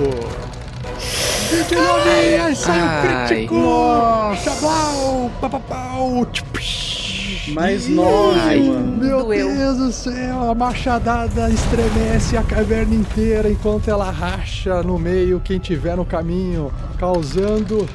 [1.51, 2.39] 29!
[2.41, 3.27] Ai, saiu Ai.
[3.29, 3.55] crítico!
[3.55, 4.43] Nossa.
[4.51, 5.31] Chablau!
[5.41, 6.27] Papapau!
[7.49, 8.61] Mais nove, Ai.
[8.61, 8.97] mano.
[8.97, 9.55] Meu Doeu.
[9.55, 15.59] Deus do céu, a machadada estremece a caverna inteira enquanto ela racha no meio quem
[15.61, 17.89] tiver no caminho, causando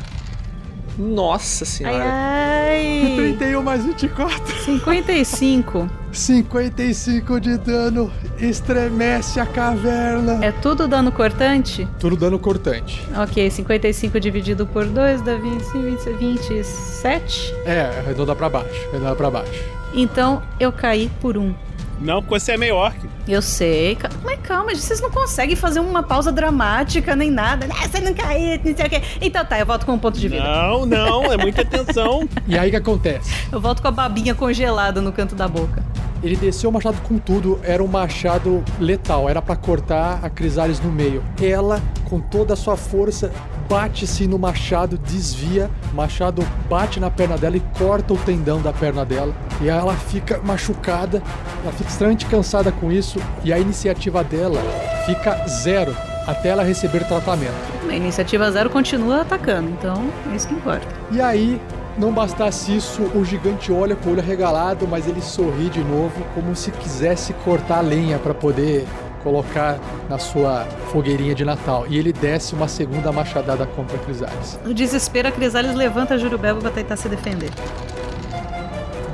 [0.97, 2.03] Nossa Ai, senhora.
[2.07, 3.13] ai.
[3.37, 4.63] 31 mais 24.
[4.63, 5.89] 55.
[6.13, 10.43] 55 de dano, estremece a caverna.
[10.43, 11.87] É tudo dano cortante?
[11.99, 13.01] Tudo dano cortante.
[13.15, 17.55] Ok, 55 dividido por 2 dá 25, 20, 27.
[17.65, 19.63] É, arredonda pra baixo, arredonda pra baixo.
[19.93, 21.53] Então eu caí por um.
[22.01, 22.97] Não, porque você é meio orc.
[23.27, 27.67] Eu sei, mas calma, vocês não conseguem fazer uma pausa dramática nem nada.
[27.69, 29.01] Ah, você não caiu, não sei o quê.
[29.21, 30.43] Então tá, eu volto com um ponto de vida.
[30.43, 32.27] Não, não, é muita atenção.
[32.47, 33.31] E aí o que acontece?
[33.51, 35.83] Eu volto com a babinha congelada no canto da boca.
[36.23, 40.79] Ele desceu o machado com tudo, era um machado letal, era pra cortar a Crisales
[40.79, 41.23] no meio.
[41.41, 43.31] Ela, com toda a sua força,
[43.71, 48.73] bate-se no machado, desvia, o machado bate na perna dela e corta o tendão da
[48.73, 49.33] perna dela.
[49.61, 51.23] E ela fica machucada,
[51.63, 54.59] ela fica extremamente cansada com isso, e a iniciativa dela
[55.05, 55.95] fica zero
[56.27, 57.55] até ela receber tratamento.
[57.89, 60.85] A iniciativa zero continua atacando, então é isso que importa.
[61.09, 61.57] E aí,
[61.97, 66.21] não bastasse isso, o gigante olha com o olho arregalado, mas ele sorri de novo,
[66.35, 68.85] como se quisesse cortar a lenha para poder
[69.23, 69.79] colocar
[70.09, 71.85] na sua fogueirinha de Natal.
[71.87, 74.59] E ele desce uma segunda machadada contra a Crisales.
[74.65, 77.49] No desespero, a Crisales levanta a Jurubeba pra tentar se defender.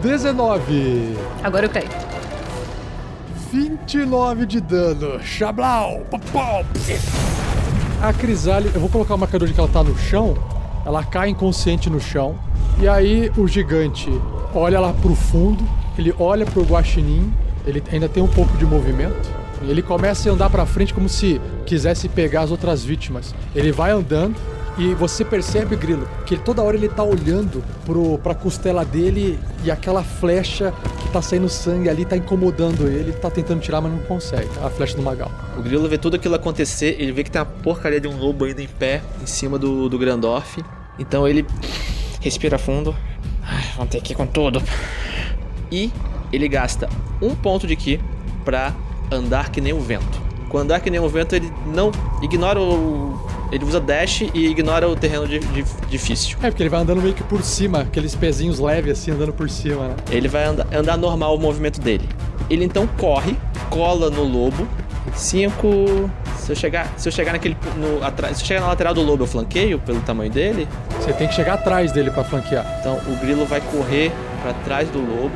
[0.02, 1.88] 19, Agora eu caí.
[3.52, 5.20] 29 de dano.
[6.10, 6.64] Popó!
[8.02, 10.38] A Crisale, eu vou colocar o marcador de que ela tá no chão.
[10.86, 12.38] Ela cai inconsciente no chão.
[12.80, 14.10] E aí o gigante
[14.54, 15.64] olha lá pro fundo.
[15.98, 17.34] Ele olha pro guaxinim.
[17.66, 19.30] Ele ainda tem um pouco de movimento.
[19.62, 23.34] Ele começa a andar pra frente como se quisesse pegar as outras vítimas.
[23.56, 24.36] Ele vai andando.
[24.80, 29.72] E você percebe, Grilo, que toda hora ele tá olhando pro, pra costela dele e
[29.72, 33.00] aquela flecha que tá saindo sangue ali tá incomodando ele.
[33.00, 34.48] Ele tá tentando tirar, mas não consegue.
[34.64, 35.32] A flecha do Magal.
[35.58, 38.46] O Grilo vê tudo aquilo acontecer, ele vê que tem uma porcaria de um lobo
[38.46, 40.64] ainda em pé em cima do, do Grandorf.
[41.00, 41.44] Então ele
[42.22, 42.96] respira fundo.
[43.42, 44.62] Ai, vamos ter que ir com tudo.
[45.72, 45.92] E
[46.32, 46.88] ele gasta
[47.20, 48.00] um ponto de ki
[48.46, 48.76] pra
[49.12, 50.28] andar que nem o vento.
[50.50, 51.92] Com andar que nem o vento, ele não
[52.22, 53.20] ignora o.
[53.52, 56.38] Ele usa dash e ignora o terreno di- di- difícil.
[56.44, 59.50] É, porque ele vai andando meio que por cima, aqueles pezinhos leves assim, andando por
[59.50, 59.96] cima, né?
[60.12, 62.08] Ele vai andar, andar normal o movimento dele.
[62.50, 63.38] Ele então corre,
[63.70, 64.68] cola no lobo.
[65.16, 66.10] Cinco.
[66.38, 69.02] Se eu chegar, se eu chegar naquele no atrás, se eu chegar na lateral do
[69.02, 70.68] lobo, eu flanqueio pelo tamanho dele.
[71.00, 72.66] Você tem que chegar atrás dele pra flanquear.
[72.80, 75.32] Então o grilo vai correr pra trás do lobo.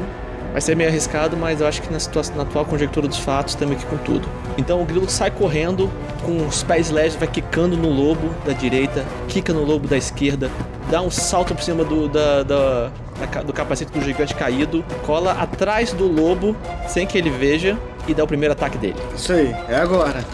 [0.51, 3.55] Vai ser meio arriscado, mas eu acho que na, situação, na atual conjectura dos fatos
[3.55, 4.27] temos que ir com tudo.
[4.57, 5.89] Então o grilo sai correndo
[6.25, 10.51] com os pés leves, vai quicando no lobo da direita, quica no lobo da esquerda,
[10.89, 12.91] dá um salto por cima do, da, da-
[13.33, 16.55] da do capacete do gigante caído, cola atrás do lobo
[16.87, 18.95] sem que ele veja e dá o primeiro ataque dele.
[19.15, 20.25] Isso aí, é agora.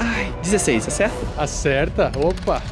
[0.00, 1.16] Ai, 16, acerta?
[1.36, 2.12] Acerta.
[2.16, 2.62] Opa.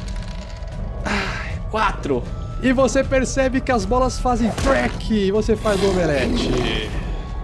[1.69, 2.23] 4.
[2.65, 6.49] E você percebe que as bolas fazem crack e você faz o omelete.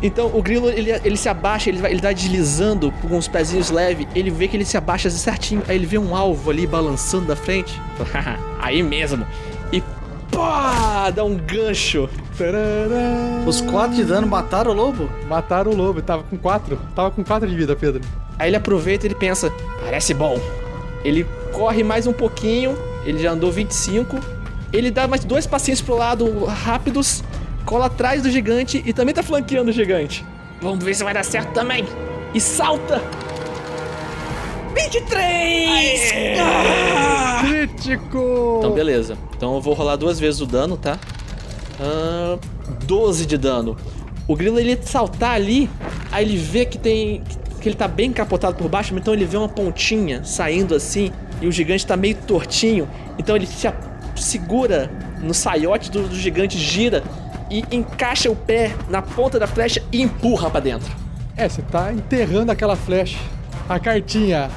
[0.01, 3.69] Então o grilo ele, ele se abaixa, ele vai, ele vai deslizando com os pezinhos
[3.69, 7.27] leves, ele vê que ele se abaixa certinho, aí ele vê um alvo ali balançando
[7.27, 7.79] da frente.
[8.59, 9.23] aí mesmo.
[9.71, 9.83] E
[10.31, 11.11] pá!
[11.11, 12.09] Dá um gancho.
[12.35, 13.43] Tarará.
[13.45, 15.07] Os quatro de dano mataram o lobo?
[15.29, 16.79] Mataram o lobo, ele tava com quatro.
[16.95, 18.01] Tava com quatro de vida, Pedro.
[18.39, 19.53] Aí ele aproveita e ele pensa,
[19.83, 20.39] parece bom.
[21.05, 24.40] Ele corre mais um pouquinho, ele já andou 25.
[24.73, 27.23] Ele dá mais dois passinhos pro lado rápidos,
[27.65, 30.25] cola atrás do gigante e também tá flanqueando o gigante.
[30.61, 31.85] Vamos ver se vai dar certo também.
[32.33, 33.01] E salta!
[34.73, 36.13] 23!
[36.39, 37.41] Ah!
[37.45, 38.55] Crítico!
[38.59, 39.17] Então, beleza.
[39.35, 40.97] Então eu vou rolar duas vezes o dano, tá?
[41.79, 42.39] Ahn,
[42.85, 43.75] 12 de dano.
[44.27, 45.69] O grilo ele saltar ali,
[46.11, 47.21] aí ele vê que tem.
[47.59, 51.47] que ele tá bem capotado por baixo, então ele vê uma pontinha saindo assim, e
[51.47, 53.67] o gigante tá meio tortinho, então ele se
[54.21, 54.89] segura
[55.21, 57.03] no saiote do, do gigante, gira
[57.49, 60.91] e encaixa o pé na ponta da flecha e empurra pra dentro.
[61.35, 63.19] É, você tá enterrando aquela flecha.
[63.67, 64.49] A cartinha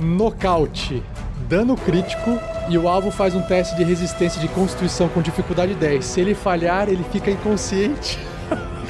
[0.00, 1.02] nocaute,
[1.48, 6.04] dano crítico e o alvo faz um teste de resistência de constituição com dificuldade 10.
[6.04, 8.18] Se ele falhar, ele fica inconsciente.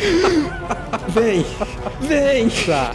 [1.09, 1.45] Vem!
[2.01, 2.49] Vem!
[2.67, 2.93] Tá.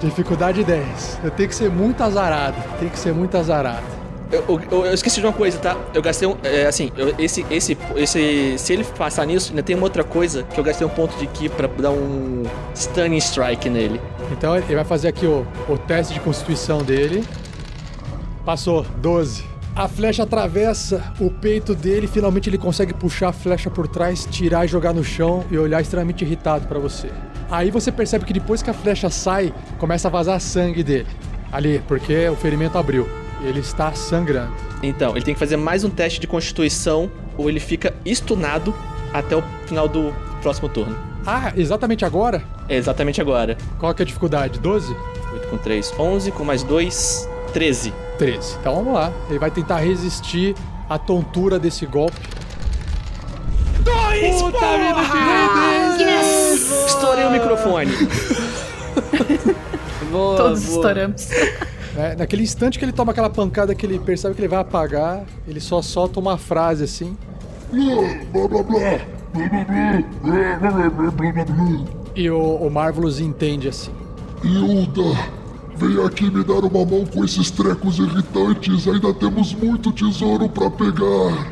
[0.00, 1.20] Dificuldade 10.
[1.24, 2.56] Eu tenho que ser muito azarado.
[2.78, 3.99] Tem que ser muito azarado.
[4.32, 5.76] Eu, eu- eu esqueci de uma coisa, tá?
[5.92, 6.36] Eu gastei um.
[6.44, 8.54] É, assim, eu- esse, esse, esse.
[8.58, 11.26] Se ele passar nisso, ainda tem uma outra coisa que eu gastei um ponto de
[11.26, 14.00] ki pra dar um stunning strike nele.
[14.30, 17.24] Então ele vai fazer aqui o, o teste de constituição dele.
[18.44, 19.44] Passou, 12.
[19.74, 24.64] A flecha atravessa o peito dele, finalmente ele consegue puxar a flecha por trás, tirar
[24.64, 27.08] e jogar no chão e olhar extremamente irritado pra você.
[27.50, 31.06] Aí você percebe que depois que a flecha sai, começa a vazar sangue dele.
[31.52, 33.08] Ali, porque o ferimento abriu.
[33.42, 34.52] Ele está sangrando.
[34.82, 38.74] Então, ele tem que fazer mais um teste de constituição ou ele fica estunado
[39.12, 40.96] até o final do próximo turno.
[41.26, 42.42] Ah, exatamente agora?
[42.68, 43.56] É exatamente agora.
[43.78, 44.58] Qual que é a dificuldade?
[44.58, 44.94] 12?
[45.34, 47.92] 8 com 3, 11, com mais 2, 13.
[48.18, 48.56] 13.
[48.60, 49.12] Então vamos lá.
[49.28, 50.54] Ele vai tentar resistir
[50.88, 52.16] à tontura desse golpe.
[53.80, 54.42] Dois!
[54.42, 55.00] Puta vida,
[56.86, 57.90] Estourei o microfone.
[60.10, 60.76] Boa, Todos boa.
[60.76, 61.28] estouramos.
[61.96, 65.24] É, naquele instante que ele toma aquela pancada que ele percebe que ele vai apagar,
[65.46, 67.16] ele só solta uma frase assim.
[68.32, 69.00] Blá, blá, blá.
[72.14, 73.92] E o, o Marvelous entende assim.
[74.42, 75.18] Hilda,
[75.76, 78.88] vem aqui me dar uma mão com esses trecos irritantes.
[78.88, 81.50] Ainda temos muito tesouro pra pegar.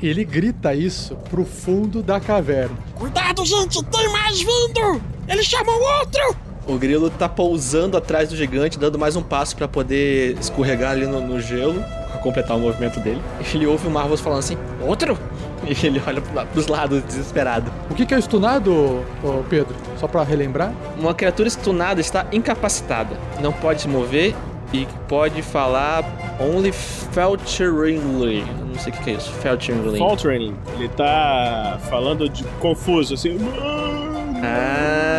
[0.00, 2.76] Ele grita isso pro fundo da caverna.
[2.94, 5.02] Cuidado, gente, tem mais vindo!
[5.26, 6.47] Ele chamou outro!
[6.68, 11.06] O grilo tá pousando atrás do gigante, dando mais um passo pra poder escorregar ali
[11.06, 13.22] no, no gelo, pra completar o movimento dele.
[13.54, 15.18] Ele ouve o Marvelous falando assim: Outro?
[15.66, 17.70] E ele olha pros lados, desesperado.
[17.90, 19.74] O que, que é stunado, ô, Pedro?
[19.98, 20.72] Só pra relembrar?
[20.98, 24.34] Uma criatura stunada está incapacitada, não pode se mover
[24.72, 26.04] e pode falar
[26.40, 28.44] only falteringly.
[28.66, 29.98] Não sei o que que é isso, falteringly.
[29.98, 33.38] Faltering, ele tá falando de confuso, assim.
[34.42, 35.17] Ah.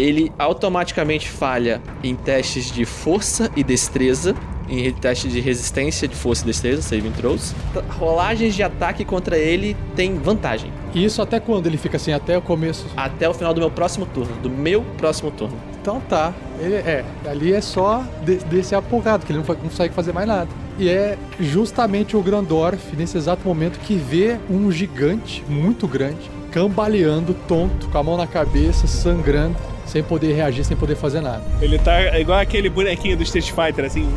[0.00, 4.34] Ele automaticamente falha em testes de força e destreza,
[4.66, 7.54] em testes de resistência de força e destreza, saving throws.
[7.98, 10.72] Rolagens de ataque contra ele tem vantagem.
[10.94, 12.12] E isso até quando ele fica assim?
[12.12, 12.86] Até o começo?
[12.96, 14.34] Até o final do meu próximo turno.
[14.42, 15.56] Do meu próximo turno.
[15.80, 16.32] Então tá.
[16.58, 20.26] Ele, é, ali é só de, desse apogado, que ele não, não consegue fazer mais
[20.26, 20.48] nada.
[20.78, 27.34] E é justamente o Grandorf, nesse exato momento, que vê um gigante muito grande, cambaleando,
[27.46, 29.56] tonto, com a mão na cabeça, sangrando,
[29.90, 31.42] sem poder reagir, sem poder fazer nada.
[31.60, 34.08] Ele tá igual aquele bonequinho do Street Fighter, assim.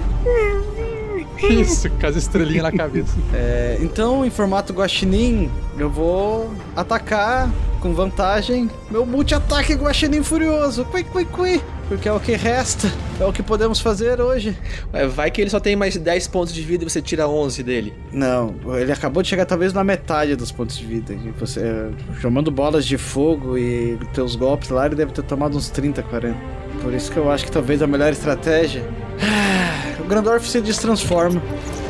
[1.49, 3.15] Isso, com as estrelinhas na cabeça.
[3.33, 10.85] É, então, em formato guaxinim, eu vou atacar com vantagem meu multi-ataque guaxinim furioso.
[10.85, 11.61] Cui, cui, cui.
[11.89, 14.57] Porque é o que resta, é o que podemos fazer hoje.
[14.93, 17.61] Ué, Vai que ele só tem mais 10 pontos de vida e você tira 11
[17.61, 17.93] dele.
[18.11, 21.13] Não, ele acabou de chegar talvez na metade dos pontos de vida.
[21.13, 21.89] E você, é,
[22.21, 26.37] chamando bolas de fogo e teus golpes lá, ele deve ter tomado uns 30, 40.
[26.81, 28.83] Por isso que eu acho que talvez a melhor estratégia.
[30.13, 31.41] O Grandorf se destransforma.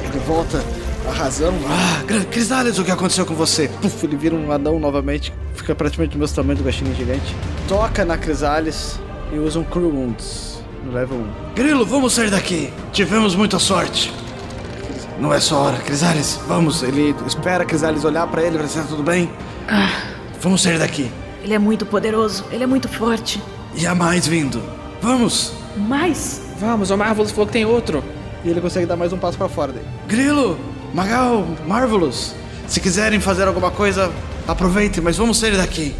[0.01, 0.63] Ele volta
[1.05, 1.53] a razão.
[1.67, 3.67] Ah, Gran- Crisales, o que aconteceu com você?
[3.81, 5.33] Puf, ele vira um anão novamente.
[5.53, 7.35] Fica praticamente do mesmo tamanho do guaxinim gigante.
[7.67, 8.97] Toca na Crisales
[9.33, 11.53] e usa um Cruel Wounds no level 1.
[11.53, 12.71] Grilo, vamos sair daqui.
[12.93, 14.13] Tivemos muita sorte.
[15.19, 16.81] Não é só hora, Crisales, vamos.
[16.81, 19.29] Ele espera Crisales olhar pra ele, pra dizer, tudo bem?
[20.39, 21.11] Vamos sair daqui.
[21.43, 23.41] Ele é muito poderoso, ele é muito forte.
[23.75, 24.63] E há mais vindo.
[25.01, 25.51] Vamos.
[25.75, 28.01] Mas Vamos, o Marvelous falou que tem outro.
[28.41, 29.85] E ele consegue dar mais um passo pra fora dele.
[30.07, 30.57] Grilo,
[30.93, 32.33] Magal, Marvelous,
[32.67, 34.09] se quiserem fazer alguma coisa,
[34.47, 35.93] aproveitem, mas vamos sair daqui.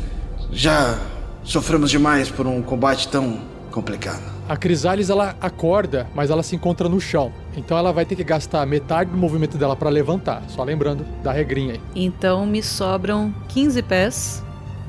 [0.54, 0.98] Já
[1.44, 3.40] sofremos demais por um combate tão
[3.72, 4.24] complicado.
[4.48, 7.34] A Crisales ela acorda, mas ela se encontra no chão.
[7.58, 10.44] Então ela vai ter que gastar metade do movimento dela pra levantar.
[10.48, 11.82] Só lembrando da regrinha aí.
[11.94, 14.44] Então me sobram 15 pés.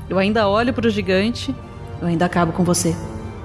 [0.09, 1.53] Eu ainda olho pro gigante.
[2.01, 2.95] Eu ainda acabo com você.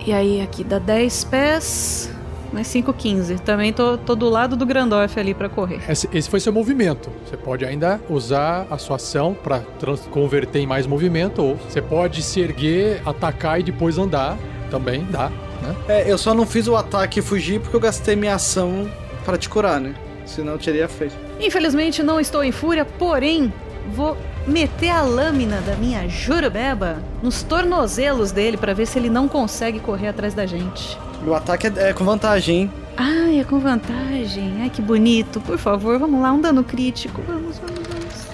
[0.06, 2.19] E aí aqui dá 10 pés.
[2.52, 3.36] Mais 5, 15.
[3.40, 5.80] Também tô, tô do lado do Grandorf ali pra correr.
[5.88, 7.10] Esse, esse foi seu movimento.
[7.24, 11.80] Você pode ainda usar a sua ação pra trans- converter em mais movimento, ou você
[11.80, 14.36] pode se erguer, atacar e depois andar.
[14.70, 15.28] Também dá,
[15.62, 15.74] né?
[15.88, 18.88] É, eu só não fiz o ataque e fugir porque eu gastei minha ação
[19.24, 19.94] pra te curar, né?
[20.26, 21.14] Senão eu teria feito.
[21.40, 23.52] Infelizmente não estou em fúria, porém
[23.92, 24.16] vou
[24.50, 29.80] meter a lâmina da minha jurubeba nos tornozelos dele pra ver se ele não consegue
[29.80, 30.98] correr atrás da gente.
[31.26, 32.72] O ataque é, é com vantagem, hein?
[32.96, 34.58] Ai, é com vantagem.
[34.60, 35.40] Ai, que bonito.
[35.40, 37.22] Por favor, vamos lá, um dano crítico.
[37.26, 38.26] Vamos, vamos, vamos.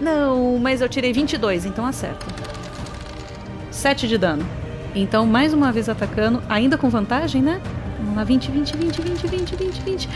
[0.00, 2.26] Não, mas eu tirei 22, então acerta.
[3.70, 4.46] 7 de dano.
[4.94, 7.60] Então, mais uma vez atacando, ainda com vantagem, né?
[7.98, 10.08] Vamos lá, 20, 20, 20, 20, 20, 20, 20.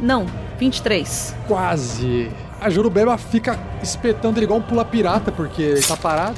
[0.00, 0.26] Não,
[0.58, 1.36] 23.
[1.46, 2.30] Quase.
[2.62, 6.36] A Jurubeba fica espetando ele igual um pula-pirata, porque ele tá parado.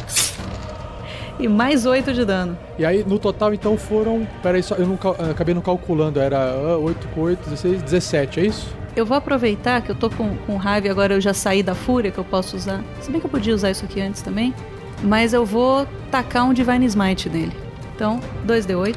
[1.38, 2.56] E mais 8 de dano.
[2.78, 4.26] E aí, no total, então, foram.
[4.42, 6.20] Pera aí, só, eu não, eu acabei não calculando.
[6.20, 8.74] Era ah, 8 com 8, 16, 17, é isso?
[8.96, 11.74] Eu vou aproveitar que eu tô com, com raiva e agora eu já saí da
[11.74, 12.82] fúria que eu posso usar.
[13.00, 14.54] Se bem que eu podia usar isso aqui antes também.
[15.02, 17.52] Mas eu vou tacar um Divine Smite nele.
[17.94, 18.96] Então, 2d8.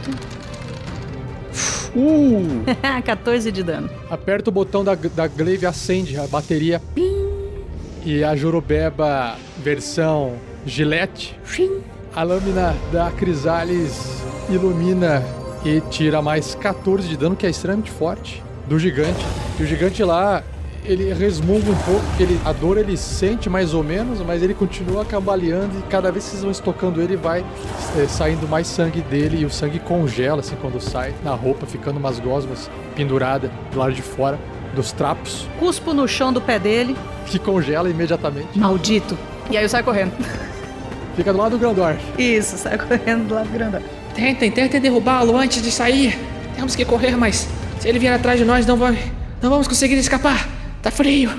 [1.96, 2.63] Uh!
[3.04, 3.90] 14 de dano.
[4.10, 6.82] Aperta o botão da, da Glaive acende a bateria.
[8.08, 10.36] E a Jurubeba versão
[10.66, 11.38] Gillette.
[12.16, 15.22] A lâmina da Crisales ilumina
[15.66, 19.26] e tira mais 14 de dano, que é extremamente forte, do gigante.
[19.60, 20.41] E o gigante lá,
[20.86, 25.03] ele resmunga um pouco, ele, a dor ele sente mais ou menos, mas ele continua
[25.03, 27.43] cambaleando e cada vez que vocês vão estocando ele, vai
[28.01, 31.97] é, saindo mais sangue dele e o sangue congela, assim, quando sai na roupa, ficando
[31.97, 34.39] umas gosmas penduradas do lado de fora
[34.78, 36.95] dos trapos, Cuspo no chão do pé dele.
[37.25, 38.57] que congela imediatamente.
[38.57, 39.17] Maldito.
[39.51, 40.13] E aí eu saio correndo.
[41.15, 41.95] Fica do lado do Grandor.
[42.17, 43.82] Isso, saio correndo do lado do grandão.
[44.13, 46.17] Tentem, tentem derrubá-lo antes de sair.
[46.55, 47.47] Temos que correr, mas
[47.80, 48.97] se ele vier atrás de nós, não, vai,
[49.41, 50.47] não vamos conseguir escapar.
[50.82, 51.32] Tá frio.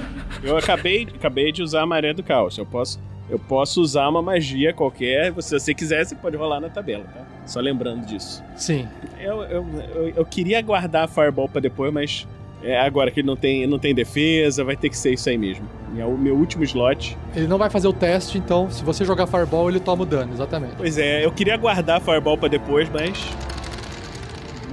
[0.43, 2.59] Eu acabei, acabei de usar a maré do caos.
[2.59, 5.33] Eu posso, eu posso usar uma magia qualquer.
[5.41, 7.21] Se você quiser, você pode rolar na tabela, tá?
[7.47, 8.43] Só lembrando disso.
[8.57, 8.87] Sim.
[9.21, 12.27] Eu, eu, eu, eu queria guardar a Fireball pra depois, mas
[12.63, 15.39] é, agora que ele não tem, não tem defesa, vai ter que ser isso aí
[15.39, 15.69] mesmo.
[15.97, 17.17] É o meu último slot.
[17.35, 20.33] Ele não vai fazer o teste, então se você jogar Fireball, ele toma o dano,
[20.35, 20.75] exatamente.
[20.77, 23.19] Pois é, eu queria guardar Fireball pra depois, mas.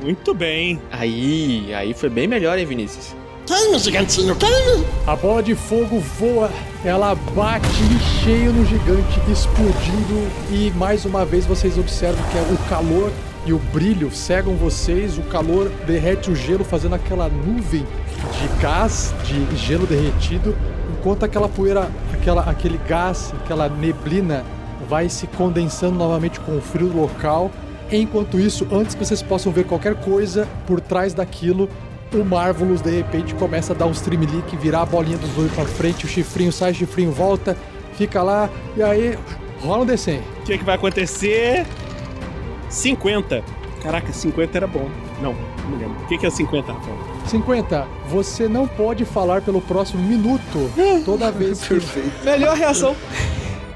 [0.03, 0.79] Muito bem.
[0.91, 3.15] Aí, aí foi bem melhor, hein, Vinícius?
[3.45, 4.35] Quem, gigantinho?
[4.35, 4.85] Quem?
[5.05, 6.49] A bola de fogo voa,
[6.83, 10.27] ela bate em cheio no gigante, explodindo.
[10.51, 13.11] E mais uma vez vocês observam que é o calor
[13.45, 15.17] e o brilho cegam vocês.
[15.17, 17.85] O calor derrete o gelo, fazendo aquela nuvem
[18.39, 20.55] de gás, de gelo derretido.
[20.97, 24.43] Enquanto aquela poeira, aquela, aquele gás, aquela neblina
[24.89, 27.51] vai se condensando novamente com o frio local.
[27.91, 31.69] Enquanto isso, antes que vocês possam ver qualquer coisa por trás daquilo,
[32.13, 35.65] o Marvelous de repente começa a dar um streamlick, virar a bolinha dos dois pra
[35.65, 37.55] frente, o chifrinho sai, o chifrinho volta,
[37.93, 39.17] fica lá, e aí
[39.61, 40.19] rola um descem.
[40.41, 41.65] O que, é que vai acontecer?
[42.69, 43.43] 50.
[43.81, 44.89] Caraca, 50 era bom.
[45.21, 46.03] Não, não me lembro.
[46.03, 46.97] O que, é 50, Rafael?
[47.27, 50.71] 50, você não pode falar pelo próximo minuto
[51.05, 51.75] toda vez que,
[52.23, 52.95] Melhor reação.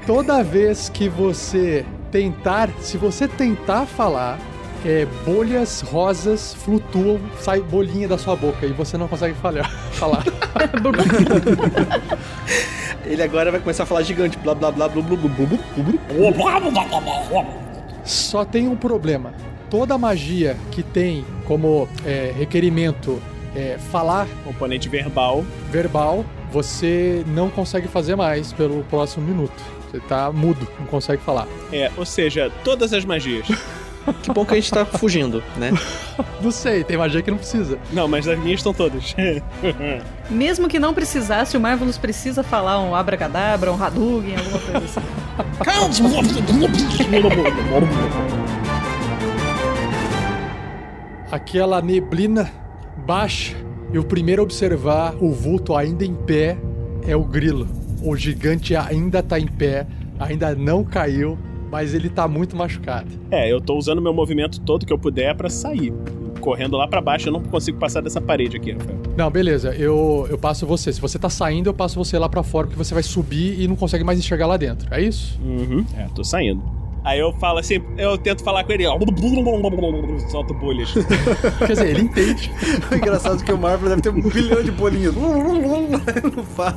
[0.06, 4.38] toda vez que você tentar, se você tentar falar,
[4.84, 10.24] é, bolhas rosas flutuam, sai bolinha da sua boca e você não consegue falhar, falar.
[13.04, 14.36] Ele agora vai começar a falar gigante.
[14.38, 17.69] Blá blá blá blá blá blá blá blá blá.
[18.04, 19.32] Só tem um problema.
[19.68, 23.20] Toda magia que tem como é, requerimento
[23.54, 25.44] é, falar Componente verbal.
[25.70, 29.62] verbal, você não consegue fazer mais pelo próximo minuto.
[29.90, 31.48] Você tá mudo, não consegue falar.
[31.72, 33.48] É, ou seja, todas as magias.
[34.22, 35.70] Que bom que a gente tá fugindo, né?
[36.40, 37.78] Não sei, tem magia que não precisa.
[37.92, 39.14] Não, mas as minhas estão todas.
[40.30, 45.00] Mesmo que não precisasse, o Marvelous precisa falar um abracadabra, um Hadouken, alguma coisa assim.
[51.30, 52.50] Aquela neblina
[53.06, 53.54] baixa
[53.92, 56.58] e o primeiro a observar o vulto ainda em pé
[57.06, 57.68] é o grilo.
[58.02, 59.86] O gigante ainda tá em pé,
[60.18, 61.38] ainda não caiu,
[61.70, 63.08] mas ele tá muito machucado.
[63.30, 65.92] é, eu tô usando meu movimento todo que eu puder pra sair.
[66.40, 68.98] Correndo lá pra baixo, eu não consigo passar dessa parede aqui, Rafael.
[69.16, 70.90] Não, beleza, eu, eu passo você.
[70.90, 73.68] Se você tá saindo, eu passo você lá pra fora, porque você vai subir e
[73.68, 74.92] não consegue mais enxergar lá dentro.
[74.92, 75.38] É isso?
[75.44, 75.84] Uhum.
[75.98, 76.62] É, tô saindo.
[77.02, 78.98] Aí eu falo assim, eu tento falar com ele, ó.
[80.28, 80.92] Solto bolhas.
[81.58, 82.52] Quer dizer, ele entende.
[82.90, 85.14] O engraçado é que o Marvel deve ter um bilhão de bolinhas.
[85.14, 86.76] Não fala.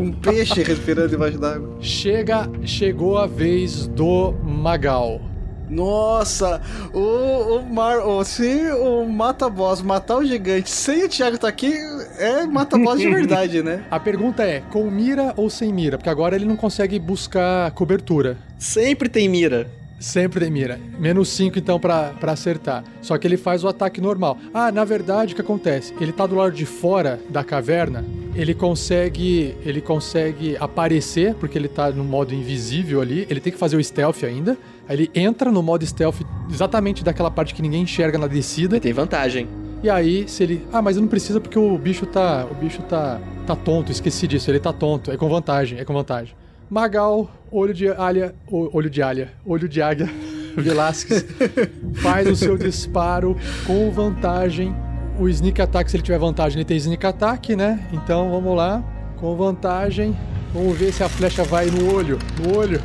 [0.00, 1.76] Um peixe respirando debaixo d'água.
[1.80, 5.20] Chega, chegou a vez do Magal.
[5.68, 6.62] Nossa,
[6.94, 7.98] o, o Mar.
[7.98, 11.72] O, se o Mata Boss matar o gigante sem o Thiago tá aqui,
[12.18, 13.84] é Mata Boss de verdade, né?
[13.90, 15.96] A pergunta é, com mira ou sem mira?
[15.96, 18.36] Porque agora ele não consegue buscar cobertura.
[18.58, 19.70] Sempre tem mira.
[19.98, 20.78] Sempre tem mira.
[20.98, 22.84] Menos 5 então pra, pra acertar.
[23.02, 24.38] Só que ele faz o ataque normal.
[24.54, 25.92] Ah, na verdade o que acontece?
[26.00, 28.04] Ele tá do lado de fora da caverna,
[28.34, 33.58] ele consegue ele consegue aparecer porque ele tá no modo invisível ali, ele tem que
[33.58, 34.56] fazer o stealth ainda.
[34.88, 38.78] Aí ele entra no modo stealth exatamente daquela parte que ninguém enxerga na descida.
[38.78, 39.48] Tem vantagem.
[39.82, 40.66] E aí, se ele.
[40.72, 42.46] Ah, mas eu não precisa porque o bicho tá.
[42.50, 43.20] O bicho tá.
[43.46, 44.50] tá tonto, esqueci disso.
[44.50, 45.10] Ele tá tonto.
[45.10, 46.34] É com vantagem, é com vantagem.
[46.68, 48.34] Magal, olho de alha.
[48.50, 49.32] Olho de alha.
[49.46, 50.08] Olho de águia.
[50.56, 51.24] Velasquez
[52.02, 54.74] faz o seu disparo com vantagem.
[55.18, 57.86] O sneak attack, se ele tiver vantagem, ele tem sneak attack, né?
[57.92, 58.84] Então vamos lá.
[59.16, 60.16] Com vantagem.
[60.52, 62.18] Vamos ver se a flecha vai no olho.
[62.42, 62.80] No olho.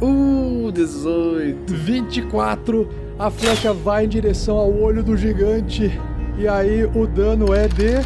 [0.00, 1.74] Uh, 18.
[1.74, 2.88] 24.
[3.20, 5.92] A flecha vai em direção ao olho do gigante.
[6.38, 8.00] E aí o dano é de.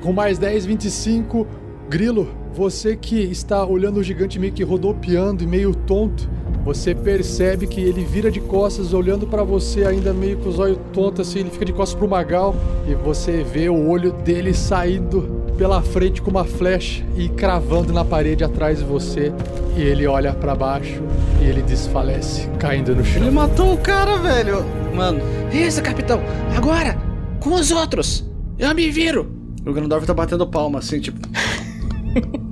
[0.00, 1.44] Com mais 10, 25.
[1.88, 6.30] Grilo, você que está olhando o gigante meio que rodopiando e meio tonto,
[6.64, 10.78] você percebe que ele vira de costas olhando pra você, ainda meio com os olhos
[10.92, 11.40] tontos assim.
[11.40, 12.54] Ele fica de costas pro Magal
[12.88, 18.04] e você vê o olho dele saindo pela frente com uma flecha e cravando na
[18.04, 19.32] parede atrás de você.
[19.76, 21.02] E ele olha pra baixo
[21.40, 23.22] e ele desfalece, caindo no chão.
[23.22, 24.64] Ele matou o cara, velho.
[24.94, 25.20] Mano,
[25.52, 26.20] Isso, capitão!
[26.56, 27.12] Agora!
[27.42, 28.24] com os outros.
[28.58, 29.30] Eu me viro.
[29.66, 31.18] O Grandorf tá batendo palma, assim, tipo.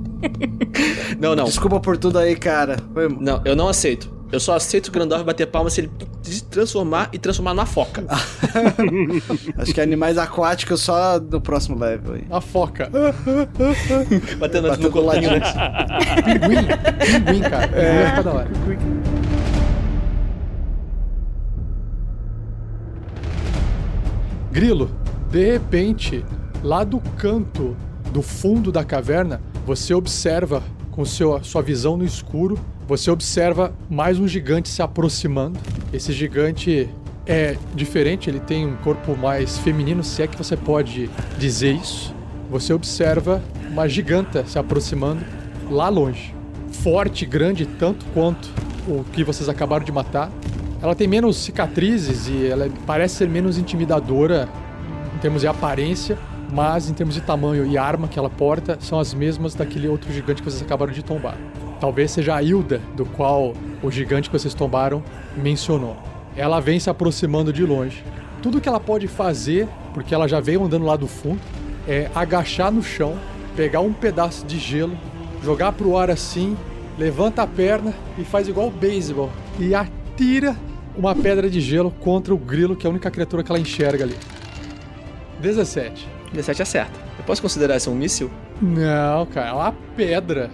[1.19, 1.45] Não, não.
[1.45, 2.77] Desculpa por tudo aí, cara.
[2.93, 3.07] Foi...
[3.09, 4.21] Não, eu não aceito.
[4.31, 5.91] Eu só aceito o Grandorf bater palma se ele
[6.23, 8.05] se transformar e transformar numa foca.
[9.57, 12.23] Acho que animais aquáticos só no próximo level aí.
[12.31, 12.89] A foca.
[14.39, 15.31] Batendo, Batendo no coladinho.
[16.23, 16.67] Pinguim.
[17.25, 17.77] Pinguim, cara.
[17.77, 18.09] É.
[18.09, 18.51] Fica da hora.
[24.51, 24.91] Grilo,
[25.29, 26.25] de repente,
[26.63, 27.75] lá do canto
[28.11, 34.19] do fundo da caverna, você observa com seu, sua visão no escuro, você observa mais
[34.19, 35.59] um gigante se aproximando.
[35.93, 36.89] Esse gigante
[37.25, 42.13] é diferente, ele tem um corpo mais feminino, se é que você pode dizer isso.
[42.49, 45.23] Você observa uma giganta se aproximando
[45.69, 46.35] lá longe.
[46.71, 48.49] Forte, grande, tanto quanto
[48.87, 50.31] o que vocês acabaram de matar.
[50.81, 54.49] Ela tem menos cicatrizes e ela parece ser menos intimidadora
[55.15, 56.17] em termos de aparência,
[56.51, 60.11] mas em termos de tamanho e arma que ela porta, são as mesmas daquele outro
[60.11, 61.37] gigante que vocês acabaram de tombar.
[61.79, 65.01] Talvez seja a Hilda, do qual o gigante que vocês tombaram
[65.35, 65.97] mencionou.
[66.35, 68.03] Ela vem se aproximando de longe.
[68.41, 71.39] Tudo que ela pode fazer, porque ela já veio andando lá do fundo,
[71.87, 73.15] é agachar no chão,
[73.55, 74.97] pegar um pedaço de gelo,
[75.43, 76.55] jogar pro ar assim,
[76.97, 79.29] levanta a perna e faz igual o beisebol
[79.59, 80.55] e atira
[80.95, 84.03] uma pedra de gelo contra o grilo, que é a única criatura que ela enxerga
[84.03, 84.15] ali.
[85.39, 86.20] 17.
[86.31, 86.99] 17 acerta.
[87.17, 88.31] Eu posso considerar isso um míssil?
[88.61, 90.49] Não, cara, é uma pedra.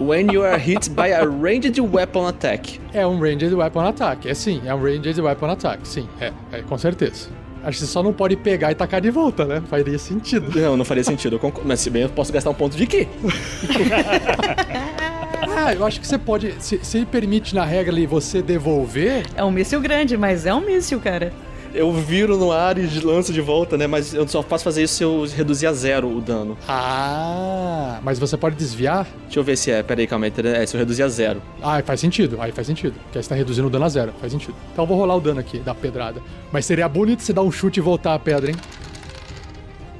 [0.00, 2.80] When you are hit by a ranged weapon attack.
[2.92, 4.28] É um ranged weapon attack.
[4.28, 5.86] É sim, é um ranged weapon attack.
[5.86, 7.28] Sim, é, é com certeza.
[7.62, 9.62] Acho que você só não pode pegar e tacar de volta, né?
[9.68, 10.56] Faria sentido.
[10.58, 11.40] Não, não faria sentido.
[11.64, 13.08] Mas se bem eu posso gastar um ponto de quê?
[15.58, 16.54] Ah, eu acho que você pode.
[16.62, 19.24] Se, se permite na regra ali você devolver.
[19.34, 21.32] É um míssil grande, mas é um míssil, cara.
[21.74, 23.86] Eu viro no ar e lanço de volta, né?
[23.86, 26.56] Mas eu só posso fazer isso se eu reduzir a zero o dano.
[26.68, 29.06] Ah, mas você pode desviar?
[29.24, 29.82] Deixa eu ver se é.
[29.82, 30.32] Pera aí, calma aí.
[30.44, 31.42] É, se eu reduzir a zero.
[31.62, 32.40] Ah, faz sentido.
[32.40, 32.94] Aí faz sentido.
[33.04, 34.12] Porque aí você tá reduzindo o dano a zero.
[34.20, 34.54] Faz sentido.
[34.72, 36.22] Então eu vou rolar o dano aqui da pedrada.
[36.50, 38.56] Mas seria bonito você dar um chute e voltar a pedra, hein?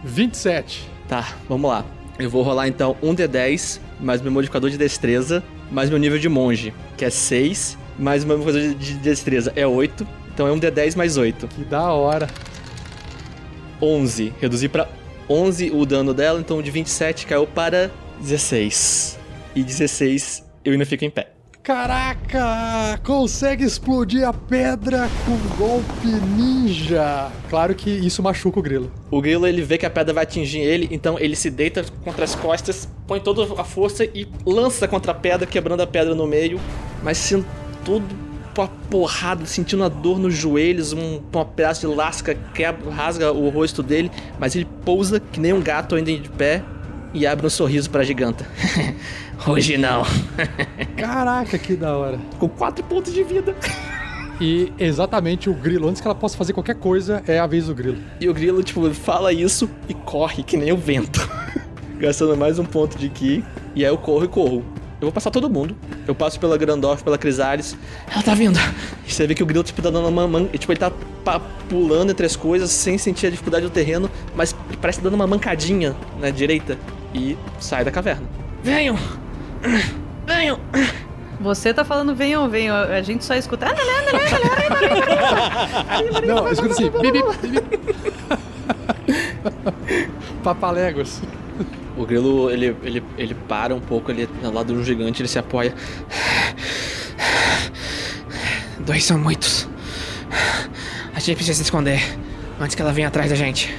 [0.04, 0.88] 27.
[1.08, 1.84] Tá, vamos lá.
[2.18, 6.28] Eu vou rolar então um D10, mais meu modificador de destreza, mais meu nível de
[6.28, 10.06] monge, que é 6, mais meu modificador de destreza é 8.
[10.36, 11.48] Então é um D10 mais 8.
[11.48, 12.28] Que da hora.
[13.80, 14.34] 11.
[14.38, 14.86] Reduzi pra
[15.30, 19.18] 11 o dano dela, então de 27 caiu para 16.
[19.54, 21.32] E 16 eu ainda fico em pé.
[21.62, 23.00] Caraca!
[23.02, 27.32] Consegue explodir a pedra com golpe ninja.
[27.48, 28.92] Claro que isso machuca o grilo.
[29.10, 32.24] O grilo ele vê que a pedra vai atingir ele, então ele se deita contra
[32.24, 36.26] as costas, põe toda a força e lança contra a pedra, quebrando a pedra no
[36.26, 36.60] meio,
[37.02, 37.46] mas sendo
[37.86, 38.25] todo
[38.62, 43.48] uma porrada, sentindo a dor nos joelhos, um, um pedaço de lasca quebra, rasga o
[43.48, 46.62] rosto dele, mas ele pousa que nem um gato ainda de pé
[47.12, 48.46] e abre um sorriso pra giganta.
[49.46, 50.02] Hoje não.
[50.96, 52.18] Caraca, que da hora.
[52.38, 53.54] Com quatro pontos de vida.
[54.40, 57.74] E exatamente o grilo, antes que ela possa fazer qualquer coisa, é a vez do
[57.74, 57.98] grilo.
[58.20, 61.28] E o grilo, tipo, fala isso e corre que nem o vento.
[61.98, 63.42] Gastando mais um ponto de ki.
[63.74, 64.64] E aí eu corro e corro.
[65.00, 65.76] Eu vou passar todo mundo.
[66.06, 67.76] Eu passo pela Grandorf, pela Crisales.
[68.10, 68.58] Ela tá vindo.
[69.06, 70.46] E você vê que o grilo, tipo, tá dando uma man...
[70.46, 70.90] Tipo, ele tá
[71.68, 75.94] pulando entre as coisas sem sentir a dificuldade do terreno, mas parece dando uma mancadinha
[76.18, 76.78] na direita.
[77.14, 78.26] E sai da caverna.
[78.62, 78.96] Venham!
[80.26, 80.58] Venham!
[81.40, 82.74] Você tá falando venham, venham.
[82.74, 83.66] A gente só escuta.
[86.26, 86.90] Não, escuta assim.
[90.42, 91.20] Papaléguas.
[91.96, 95.28] O grilo, ele, ele, ele para um pouco ali ao lado de um gigante, ele
[95.28, 95.74] se apoia.
[98.80, 99.68] Dois são muitos.
[101.14, 102.02] A gente precisa se esconder
[102.60, 103.74] antes que ela venha atrás da gente.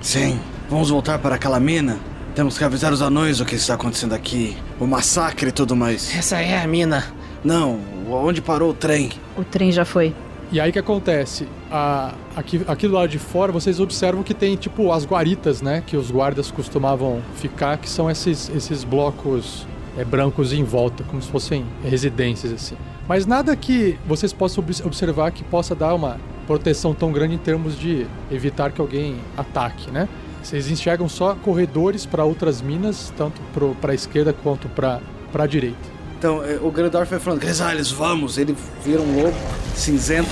[0.00, 1.98] Sim, vamos voltar para aquela mina.
[2.34, 4.56] Temos que avisar os anões o que está acontecendo aqui.
[4.78, 6.16] O massacre e tudo mais.
[6.16, 7.04] Essa é a mina.
[7.44, 9.10] Não, onde parou o trem?
[9.36, 10.14] O trem já foi.
[10.52, 11.46] E aí que acontece?
[11.70, 15.80] A, aqui, aqui do lado de fora vocês observam que tem tipo as guaritas, né?
[15.86, 19.64] Que os guardas costumavam ficar, que são esses, esses blocos
[19.96, 22.76] é, brancos em volta, como se fossem residências assim.
[23.06, 27.38] Mas nada que vocês possam ob- observar que possa dar uma proteção tão grande em
[27.38, 30.08] termos de evitar que alguém ataque, né?
[30.42, 33.40] Vocês enxergam só corredores para outras minas, tanto
[33.80, 35.00] para a esquerda quanto para
[35.32, 35.99] a direita.
[36.20, 38.36] Então, eh, o Grandorf vai falando, Crisales, vamos.
[38.36, 38.54] Ele
[38.84, 39.34] vira um lobo
[39.74, 40.28] cinzento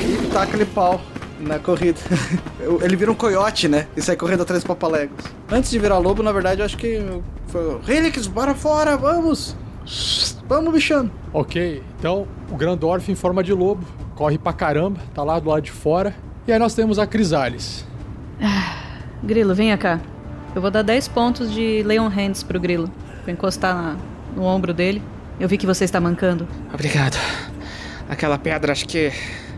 [0.00, 1.00] e taca ele pau
[1.40, 1.98] na corrida.
[2.80, 3.88] ele vira um coiote, né?
[3.96, 5.16] E sai correndo atrás dos papalegos.
[5.50, 7.04] Antes de virar lobo, na verdade, eu acho que
[7.48, 7.80] foi...
[7.88, 9.56] Helix, bora fora, vamos!
[10.48, 11.10] Vamos, bichano!
[11.32, 13.84] Ok, então o Grandorf em forma de lobo
[14.14, 16.14] corre pra caramba, tá lá do lado de fora
[16.46, 17.84] E aí nós temos a Crisales.
[19.24, 19.98] Grilo, venha cá.
[20.54, 22.88] Eu vou dar 10 pontos de Leon Hands pro Grilo.
[23.24, 23.96] Vou encostar na-
[24.36, 25.02] no ombro dele.
[25.40, 26.46] Eu vi que você está mancando.
[26.72, 27.16] Obrigado.
[28.08, 29.12] Aquela pedra acho que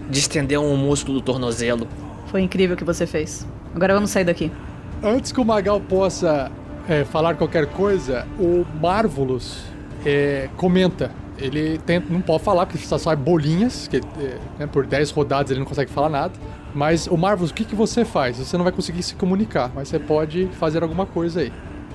[0.08, 1.86] distendeu um músculo do tornozelo.
[2.26, 3.46] Foi incrível o que você fez.
[3.74, 4.50] Agora vamos sair daqui.
[5.02, 6.50] Antes que o Magal possa
[6.88, 9.64] é, falar qualquer coisa, o Marvelous
[10.04, 11.10] é, comenta.
[11.36, 15.50] Ele tenta, não pode falar, porque só sai bolinhas, que é, né, por 10 rodadas
[15.50, 16.32] ele não consegue falar nada.
[16.72, 18.38] Mas, o Marvelous, o que, que você faz?
[18.38, 21.52] Você não vai conseguir se comunicar, mas você pode fazer alguma coisa aí.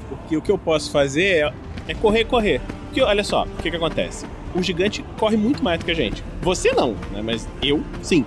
[0.10, 1.53] Porque o que eu posso fazer é,
[1.88, 2.62] é correr, correr.
[2.86, 4.26] Porque olha só, o que, que acontece?
[4.53, 6.24] O gigante corre muito mais do que a gente.
[6.41, 7.22] Você não, né?
[7.24, 8.26] Mas eu, sim.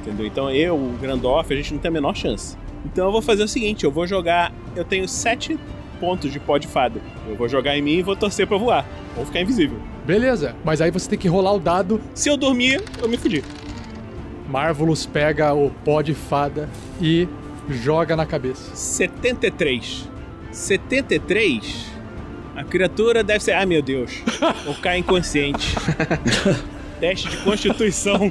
[0.00, 0.26] Entendeu?
[0.26, 2.56] Então eu, o Grandorf, a gente não tem a menor chance.
[2.84, 4.52] Então eu vou fazer o seguinte: eu vou jogar.
[4.74, 5.58] Eu tenho sete
[6.00, 7.00] pontos de pó de fada.
[7.28, 8.86] Eu vou jogar em mim e vou torcer pra voar.
[9.14, 9.78] Vou ficar invisível.
[10.04, 12.00] Beleza, mas aí você tem que rolar o dado.
[12.14, 13.44] Se eu dormir, eu me fudi.
[14.48, 16.68] Marvelous pega o pó de fada
[17.00, 17.28] e
[17.68, 18.74] joga na cabeça.
[18.74, 20.09] 73.
[20.52, 21.86] 73?
[22.56, 23.52] A criatura deve ser.
[23.52, 24.12] Ai meu Deus.
[24.64, 25.74] Vou ficar inconsciente.
[27.00, 28.30] Teste de constituição.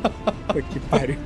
[0.71, 1.17] Que pariu.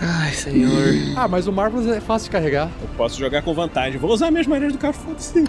[0.00, 0.94] Ai, senhor.
[1.16, 2.70] Ah, mas o Marvelous é fácil de carregar.
[2.82, 3.98] Eu posso jogar com vantagem.
[3.98, 5.44] Vou usar minhas maneiras do cara, foda-se.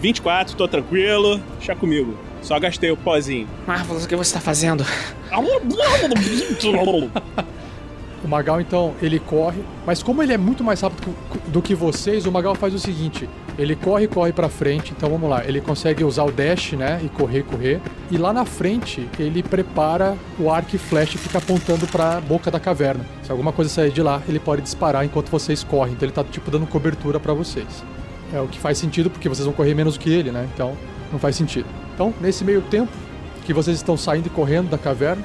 [0.00, 1.40] 24, tô tranquilo.
[1.56, 2.16] Deixa comigo.
[2.42, 3.48] Só gastei o pozinho.
[3.66, 4.84] Marvelous, o que você tá fazendo?
[8.24, 11.14] O Magal, então, ele corre, mas como ele é muito mais rápido
[11.48, 14.94] do que vocês, o Magal faz o seguinte: ele corre, corre pra frente.
[14.96, 17.00] Então vamos lá, ele consegue usar o dash, né?
[17.04, 17.82] E correr, correr.
[18.10, 22.50] E lá na frente, ele prepara o arco e flecha e fica apontando pra boca
[22.50, 23.04] da caverna.
[23.22, 25.92] Se alguma coisa sair de lá, ele pode disparar enquanto vocês correm.
[25.92, 27.84] Então ele tá, tipo, dando cobertura pra vocês.
[28.32, 30.48] É o que faz sentido, porque vocês vão correr menos que ele, né?
[30.54, 30.74] Então
[31.12, 31.66] não faz sentido.
[31.94, 32.90] Então, nesse meio tempo
[33.44, 35.22] que vocês estão saindo e correndo da caverna,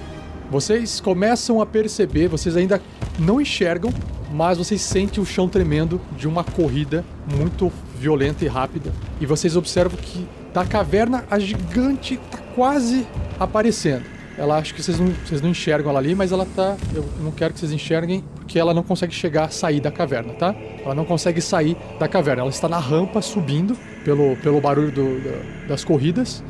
[0.50, 2.82] vocês começam a perceber, vocês ainda
[3.18, 3.92] não enxergam,
[4.32, 7.04] mas vocês sentem o chão tremendo de uma corrida
[7.36, 8.92] muito violenta e rápida.
[9.20, 13.06] E vocês observam que da caverna a gigante tá quase
[13.40, 14.04] aparecendo.
[14.38, 16.78] Ela acha que vocês não, vocês não enxergam ela ali, mas ela tá.
[16.96, 20.56] Eu não quero que vocês enxerguem, porque ela não consegue chegar, sair da caverna, tá?
[20.84, 22.44] Ela não consegue sair da caverna.
[22.44, 23.76] Ela está na rampa subindo
[24.06, 26.42] pelo, pelo barulho do- da- das corridas.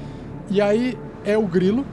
[0.52, 0.95] E aí
[1.26, 1.84] é o grilo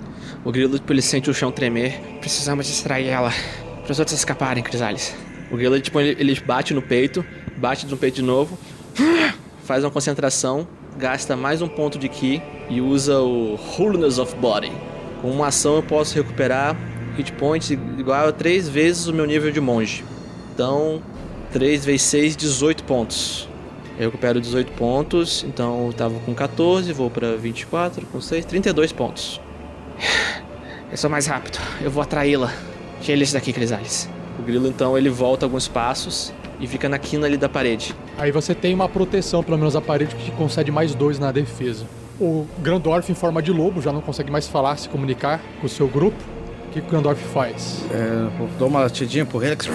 [0.45, 2.01] O grilo, tipo, ele sente o chão tremer.
[2.21, 3.33] Precisamos distrair ela.
[3.83, 5.15] Para os outros escaparem, Crisales.
[5.51, 7.25] O grilo, tipo, ele, ele bate no peito,
[7.57, 8.59] bate no peito de novo,
[9.65, 10.67] faz uma concentração,
[10.99, 14.73] gasta mais um ponto de ki e usa o Wholeness of Body.
[15.23, 16.77] Com uma ação eu posso recuperar
[17.17, 20.05] hit points igual a 3 vezes o meu nível de monge.
[20.53, 21.03] Então,
[21.53, 23.49] 3 vezes 6, 18 pontos.
[23.99, 28.93] Eu recupero 18 pontos, então eu tava com 14, vou pra 24, com 6, 32
[28.93, 29.41] pontos.
[30.91, 32.53] Eu sou mais rápido, eu vou atraí-la.
[33.01, 34.09] Tira eles daqui, Crisales.
[34.39, 37.95] O grilo então ele volta alguns passos e fica na quina ali da parede.
[38.19, 41.33] Aí você tem uma proteção, pelo menos a parede, que te concede mais dois na
[41.33, 41.87] defesa.
[42.21, 45.69] O Grandorf, em forma de lobo, já não consegue mais falar, se comunicar com o
[45.69, 46.17] seu grupo.
[46.69, 47.85] O que, o Grandorf faz?
[47.91, 48.29] É,
[48.59, 49.69] dou uma latidinha pro Helix,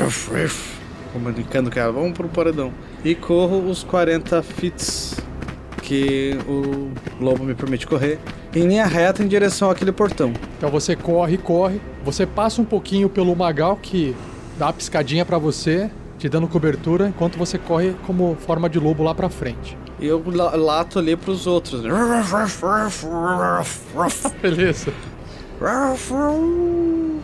[1.14, 2.74] comunicando que ah, vamos pro paredão.
[3.04, 5.16] E corro os 40 fits
[5.82, 6.92] que o
[7.24, 8.20] lobo me permite correr
[8.54, 10.32] em linha reta em direção àquele portão.
[10.58, 11.82] Então você corre, corre.
[12.06, 14.16] Você passa um pouquinho pelo Magal, que
[14.58, 19.04] dá uma piscadinha pra você, te dando cobertura, enquanto você corre como forma de lobo
[19.04, 19.78] lá pra frente.
[20.00, 21.82] E eu la- lato ali pros outros.
[21.84, 21.90] né?
[24.42, 24.92] Beleza.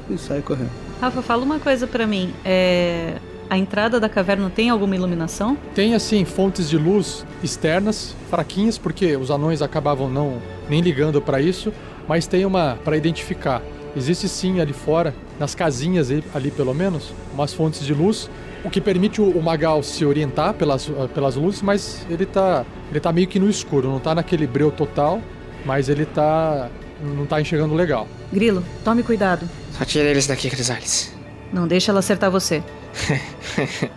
[0.09, 0.69] E sai correndo.
[1.01, 2.33] Rafa, fala uma coisa pra mim.
[2.45, 3.15] É...
[3.49, 5.57] A entrada da caverna tem alguma iluminação?
[5.73, 11.39] Tem assim fontes de luz externas, fraquinhas, porque os anões acabavam não nem ligando para
[11.41, 11.71] isso,
[12.07, 13.61] mas tem uma para identificar.
[13.95, 18.29] Existe sim ali fora, nas casinhas ali, pelo menos, umas fontes de luz,
[18.63, 22.65] o que permite o, o Magal se orientar pelas, ah, pelas luzes, mas ele tá
[22.91, 25.21] ele tá meio que no escuro, não tá naquele breu total,
[25.65, 26.69] mas ele tá
[27.01, 28.07] não tá enxergando legal.
[28.31, 29.47] Grilo, tome cuidado.
[29.77, 31.16] Só tira eles daqui, Crisales.
[31.51, 32.63] Não deixa ela acertar você.
[33.09, 33.89] Eu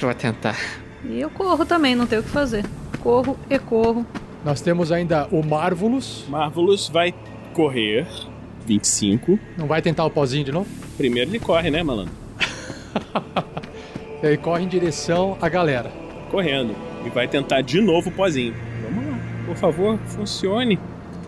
[0.08, 0.56] vou tentar.
[1.04, 2.64] E eu corro também, não tenho o que fazer.
[3.00, 4.06] Corro e corro.
[4.44, 7.14] Nós temos ainda o Marvelous, Marvelous vai
[7.52, 8.06] correr.
[8.66, 9.38] 25.
[9.58, 10.68] não vai tentar o pozinho de novo?
[10.96, 12.12] Primeiro ele corre, né, malandro?
[14.22, 15.92] Ele corre em direção à galera.
[16.30, 16.74] Correndo.
[17.04, 18.54] E vai tentar de novo o pozinho.
[18.82, 19.18] Vamos lá.
[19.44, 20.78] Por favor, funcione.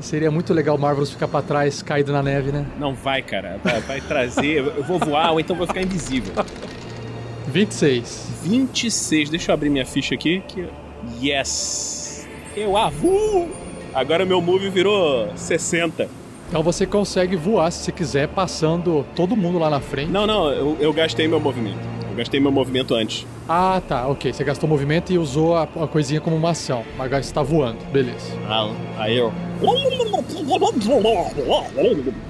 [0.00, 2.66] Seria muito legal o Marvelous ficar pra trás, caído na neve, né?
[2.78, 3.58] Não vai, cara.
[3.62, 4.58] Vai, vai trazer.
[4.58, 6.32] Eu vou voar ou então vou ficar invisível.
[7.48, 8.28] 26.
[8.42, 9.30] 26.
[9.30, 10.42] Deixa eu abrir minha ficha aqui.
[10.46, 10.68] Que...
[11.22, 12.26] Yes!
[12.56, 13.48] Eu avu!
[13.94, 16.08] Agora meu move virou 60.
[16.48, 20.10] Então você consegue voar se você quiser, passando todo mundo lá na frente.
[20.10, 21.95] Não, não, eu, eu gastei meu movimento.
[22.16, 23.26] Gastei meu movimento antes.
[23.46, 24.32] Ah, tá, ok.
[24.32, 26.82] Você gastou movimento e usou a, a coisinha como uma ação.
[26.94, 28.32] O Magal está voando, beleza.
[28.48, 29.32] Ah, aí eu.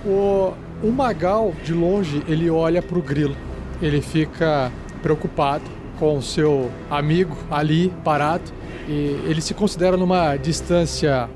[0.05, 3.37] O, o Magal, de longe, ele olha pro grilo.
[3.81, 4.73] Ele fica
[5.03, 5.65] preocupado
[5.99, 8.51] com o seu amigo ali parado.
[8.89, 11.29] E ele se considera numa distância,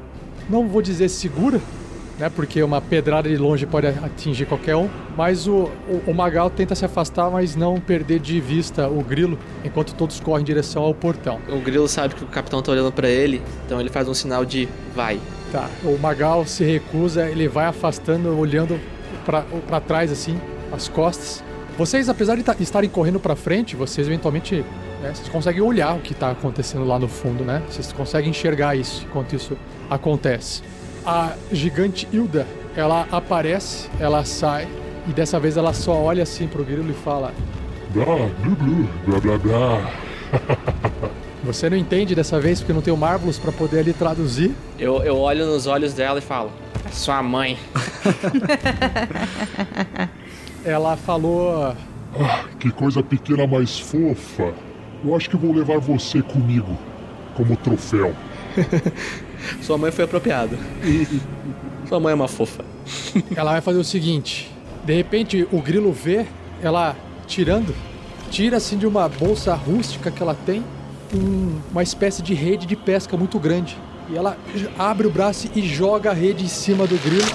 [0.48, 1.61] não vou dizer segura,
[2.21, 2.31] né?
[2.31, 4.89] Porque uma pedrada de longe pode atingir qualquer um.
[5.16, 9.37] Mas o, o, o Magal tenta se afastar, mas não perder de vista o grilo,
[9.64, 11.41] enquanto todos correm em direção ao portão.
[11.49, 14.45] O grilo sabe que o capitão tá olhando pra ele, então ele faz um sinal
[14.45, 15.18] de vai.
[15.51, 18.79] Tá, o Magal se recusa, ele vai afastando, olhando
[19.25, 20.39] para trás assim,
[20.71, 21.43] as costas.
[21.77, 24.64] Vocês, apesar de ta- estarem correndo para frente, vocês eventualmente
[25.03, 27.62] né, vocês conseguem olhar o que tá acontecendo lá no fundo, né?
[27.68, 29.57] Vocês conseguem enxergar isso enquanto isso
[29.89, 30.62] acontece.
[31.05, 32.46] A gigante Hilda,
[32.76, 34.68] ela aparece, ela sai
[35.09, 37.32] e dessa vez ela só olha assim pro grilo e fala:
[37.92, 39.90] Blá, blu, blu, blá, blá, blá.
[41.42, 45.03] "Você não entende dessa vez porque não tem o Marvelous para poder ali traduzir?" Eu,
[45.03, 46.53] eu olho nos olhos dela e falo:
[46.86, 47.59] É sua mãe.
[50.64, 51.74] Ela falou:
[52.18, 54.53] Ah, que coisa pequena mais fofa.
[55.03, 56.76] Eu acho que vou levar você comigo,
[57.34, 58.14] como troféu.
[59.62, 60.57] Sua mãe foi apropriada.
[61.88, 62.64] Sua mãe é uma fofa.
[63.34, 64.51] Ela vai fazer o seguinte:
[64.84, 66.26] de repente o grilo vê
[66.62, 67.74] ela tirando,
[68.30, 70.62] tira assim de uma bolsa rústica que ela tem
[71.14, 73.76] um- uma espécie de rede de pesca muito grande.
[74.09, 74.36] E ela
[74.78, 77.26] abre o braço e joga a rede em cima do grilo,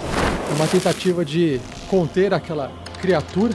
[0.56, 3.54] uma tentativa de conter aquela criatura.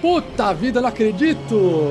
[0.00, 1.90] Puta vida, não acredito!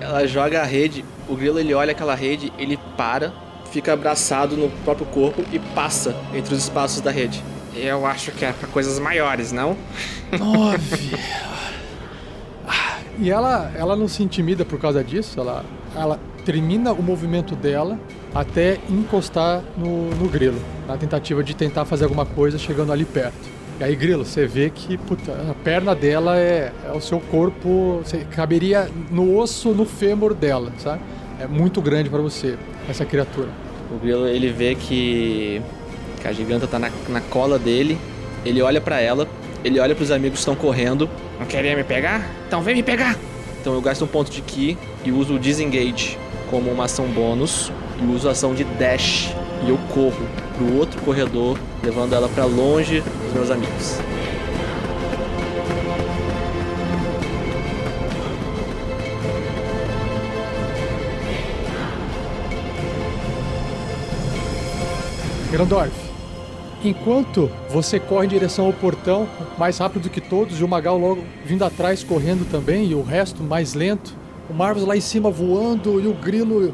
[0.00, 3.32] Ela joga a rede, o grilo ele olha aquela rede, ele para,
[3.70, 7.42] fica abraçado no próprio corpo e passa entre os espaços da rede.
[7.74, 9.76] Eu acho que é pra coisas maiores, não?
[10.38, 11.16] Nove.
[13.22, 15.62] E ela, ela não se intimida por causa disso, ela,
[15.94, 17.98] ela termina o movimento dela
[18.34, 20.58] até encostar no, no grilo,
[20.88, 23.60] na tentativa de tentar fazer alguma coisa chegando ali perto.
[23.78, 28.00] E aí, grilo, você vê que puta, a perna dela é, é o seu corpo,
[28.02, 31.02] você caberia no osso, no fêmur dela, sabe?
[31.38, 32.56] É muito grande pra você,
[32.88, 33.48] essa criatura.
[33.90, 35.60] O grilo ele vê que,
[36.20, 37.98] que a giganta tá na, na cola dele,
[38.44, 39.28] ele olha pra ela,
[39.64, 41.08] ele olha pros amigos que estão correndo.
[41.38, 42.28] Não queria me pegar?
[42.46, 43.16] Então vem me pegar.
[43.60, 46.18] Então eu gasto um ponto de ki e uso o disengage
[46.50, 47.70] como uma ação bônus
[48.00, 50.26] e uso a ação de dash e eu corro
[50.56, 53.98] pro outro corredor, levando ela pra longe dos meus amigos.
[65.50, 65.92] Grandorf,
[66.84, 69.28] enquanto você corre em direção ao portão,
[69.58, 73.42] mais rápido que todos, e o Magal logo vindo atrás correndo também, e o resto
[73.42, 74.14] mais lento,
[74.48, 76.72] o Marvels lá em cima voando e o grilo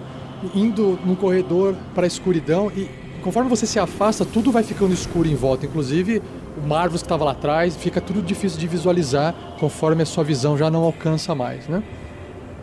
[0.55, 2.87] indo no corredor para a escuridão, e
[3.23, 6.23] conforme você se afasta, tudo vai ficando escuro em volta, inclusive
[6.63, 10.57] o Marvels que estava lá atrás, fica tudo difícil de visualizar conforme a sua visão
[10.57, 11.83] já não alcança mais, né?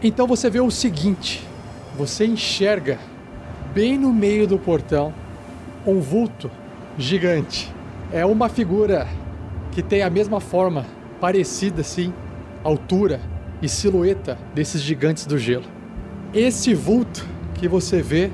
[0.02, 1.44] Então você vê o seguinte:
[1.98, 3.00] você enxerga
[3.74, 5.14] bem no meio do portão
[5.86, 6.50] um vulto
[6.98, 7.74] gigante.
[8.12, 9.08] É uma figura
[9.72, 10.86] que tem a mesma forma,
[11.20, 12.14] parecida assim,
[12.64, 13.20] altura
[13.62, 15.66] e silhueta desses gigantes do gelo.
[16.34, 17.26] Esse vulto
[17.56, 18.32] que você vê,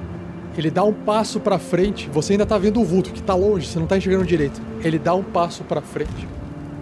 [0.58, 2.10] ele dá um passo para frente.
[2.12, 4.62] Você ainda tá vendo o vulto que tá longe, você não tá enxergando direito.
[4.84, 6.28] Ele dá um passo para frente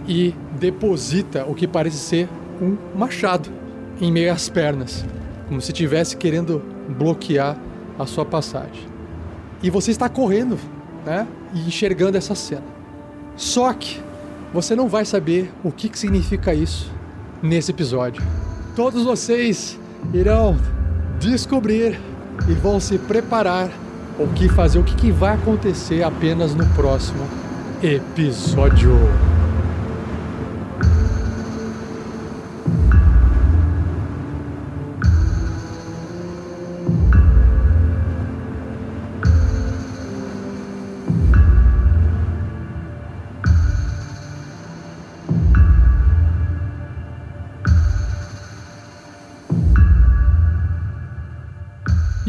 [0.06, 2.28] e deposita o que parece ser
[2.60, 3.50] um machado
[4.00, 5.04] em meio às pernas,
[5.46, 7.56] como se estivesse querendo bloquear
[7.98, 8.97] a sua passagem.
[9.62, 10.58] E você está correndo,
[11.04, 11.26] né?
[11.54, 12.64] E enxergando essa cena.
[13.36, 14.00] Só que
[14.52, 16.90] você não vai saber o que, que significa isso
[17.42, 18.22] nesse episódio.
[18.74, 19.78] Todos vocês
[20.12, 20.56] irão
[21.18, 21.98] descobrir
[22.48, 23.70] e vão se preparar
[24.18, 27.26] o que fazer, o que, que vai acontecer apenas no próximo
[27.82, 28.96] episódio.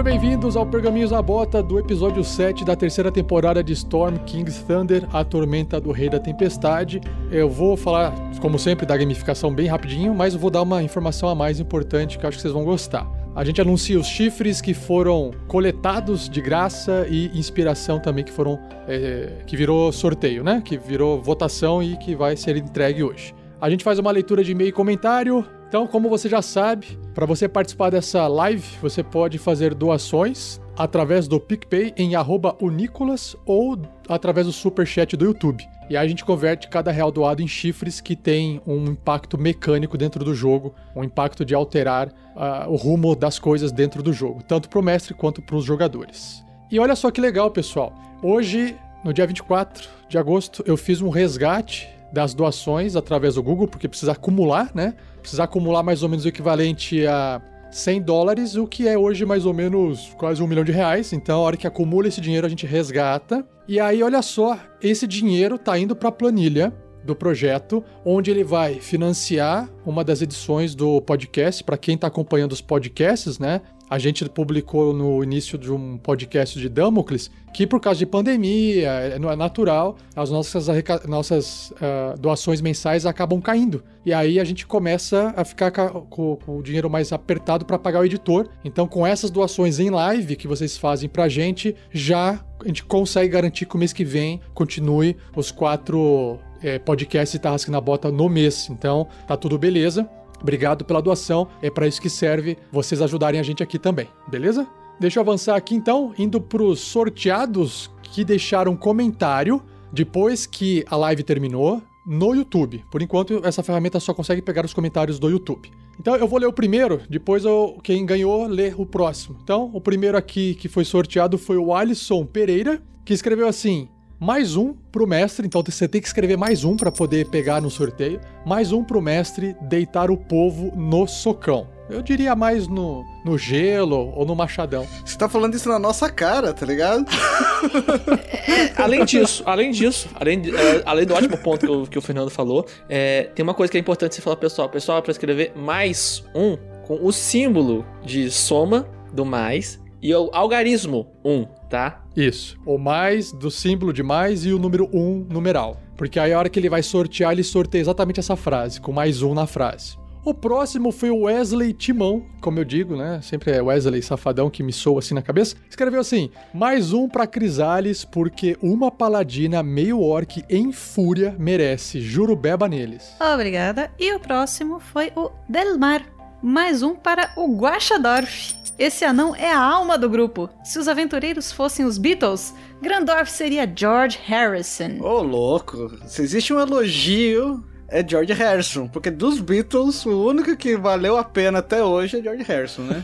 [0.00, 4.62] Sejam bem-vindos ao Pergaminhos na Bota do episódio 7 da terceira temporada de Storm King's
[4.62, 7.02] Thunder, a tormenta do Rei da Tempestade.
[7.30, 11.34] Eu vou falar, como sempre, da gamificação bem rapidinho, mas vou dar uma informação a
[11.34, 13.06] mais importante que eu acho que vocês vão gostar.
[13.36, 18.58] A gente anuncia os chifres que foram coletados de graça e inspiração também que foram
[18.88, 20.62] é, que virou sorteio, né?
[20.64, 23.34] Que virou votação e que vai ser entregue hoje.
[23.60, 25.44] A gente faz uma leitura de e-mail e comentário.
[25.70, 31.28] Então, como você já sabe, para você participar dessa live, você pode fazer doações através
[31.28, 35.64] do PicPay em arroba Unicolas ou através do Superchat do YouTube.
[35.88, 39.96] E aí a gente converte cada real doado em chifres que tem um impacto mecânico
[39.96, 44.42] dentro do jogo, um impacto de alterar uh, o rumo das coisas dentro do jogo,
[44.42, 46.44] tanto para o mestre quanto para os jogadores.
[46.68, 47.94] E olha só que legal, pessoal.
[48.20, 53.68] Hoje, no dia 24 de agosto, eu fiz um resgate das doações através do Google,
[53.68, 54.94] porque precisa acumular, né?
[55.20, 57.40] Precisa acumular mais ou menos o equivalente a
[57.70, 61.12] 100 dólares, o que é hoje mais ou menos quase um milhão de reais.
[61.12, 63.46] Então, a hora que acumula esse dinheiro, a gente resgata.
[63.68, 66.72] E aí, olha só, esse dinheiro tá indo para a planilha
[67.04, 72.52] do projeto, onde ele vai financiar uma das edições do podcast para quem está acompanhando
[72.52, 73.62] os podcasts, né?
[73.90, 78.88] A gente publicou no início de um podcast de Damocles que, por causa de pandemia,
[78.88, 80.68] é, é natural, as nossas,
[81.08, 83.82] nossas uh, doações mensais acabam caindo.
[84.06, 87.98] E aí a gente começa a ficar com, com o dinheiro mais apertado para pagar
[87.98, 88.48] o editor.
[88.64, 92.84] Então, com essas doações em live que vocês fazem para a gente, já a gente
[92.84, 97.80] consegue garantir que o mês que vem continue os quatro é, podcasts de Tarrasque na
[97.80, 98.68] Bota no mês.
[98.70, 100.08] Então, tá tudo beleza.
[100.40, 104.66] Obrigado pela doação, é para isso que serve vocês ajudarem a gente aqui também, beleza?
[104.98, 109.62] Deixa eu avançar aqui então, indo para os sorteados que deixaram comentário
[109.92, 112.84] depois que a live terminou no YouTube.
[112.90, 115.70] Por enquanto, essa ferramenta só consegue pegar os comentários do YouTube.
[115.98, 119.38] Então eu vou ler o primeiro, depois eu, quem ganhou lê o próximo.
[119.42, 123.88] Então, o primeiro aqui que foi sorteado foi o Alisson Pereira, que escreveu assim:
[124.20, 127.70] mais um pro mestre, então você tem que escrever mais um para poder pegar no
[127.70, 128.20] sorteio.
[128.44, 131.66] Mais um pro mestre deitar o povo no socão.
[131.88, 134.86] Eu diria mais no, no gelo ou no machadão.
[135.04, 137.06] Você tá falando isso na nossa cara, tá ligado?
[138.46, 142.02] é, além disso, além disso, além, é, além do ótimo ponto que o, que o
[142.02, 144.68] Fernando falou, é, tem uma coisa que é importante você falar pessoal.
[144.68, 150.30] Pessoal, é pra escrever mais um com o símbolo de soma do mais e o
[150.32, 152.04] algarismo 1, tá?
[152.16, 152.58] Isso.
[152.64, 155.80] O mais do símbolo de mais e o número 1 numeral.
[155.96, 159.22] Porque aí a hora que ele vai sortear, ele sorteia exatamente essa frase, com mais
[159.22, 159.98] um na frase.
[160.22, 163.20] O próximo foi o Wesley Timão, como eu digo, né?
[163.22, 165.56] Sempre é Wesley Safadão que me soa assim na cabeça.
[165.68, 172.00] Escreveu assim: mais um pra Crisales, porque uma paladina meio orc em fúria merece.
[172.00, 173.14] Juro beba neles.
[173.18, 173.90] Obrigada.
[173.98, 176.19] E o próximo foi o Delmar.
[176.42, 178.54] Mais um para o Guaxadorf.
[178.78, 180.48] Esse anão é a alma do grupo.
[180.64, 184.98] Se os aventureiros fossem os Beatles, Grandorf seria George Harrison.
[185.00, 185.92] Ô, oh, louco.
[186.06, 188.88] Se existe um elogio, é George Harrison.
[188.88, 193.02] Porque dos Beatles, o único que valeu a pena até hoje é George Harrison, né?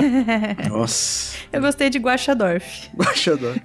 [0.68, 1.38] Nossa.
[1.52, 2.90] Eu gostei de Guaxadorf.
[2.94, 3.60] Guaxadorf.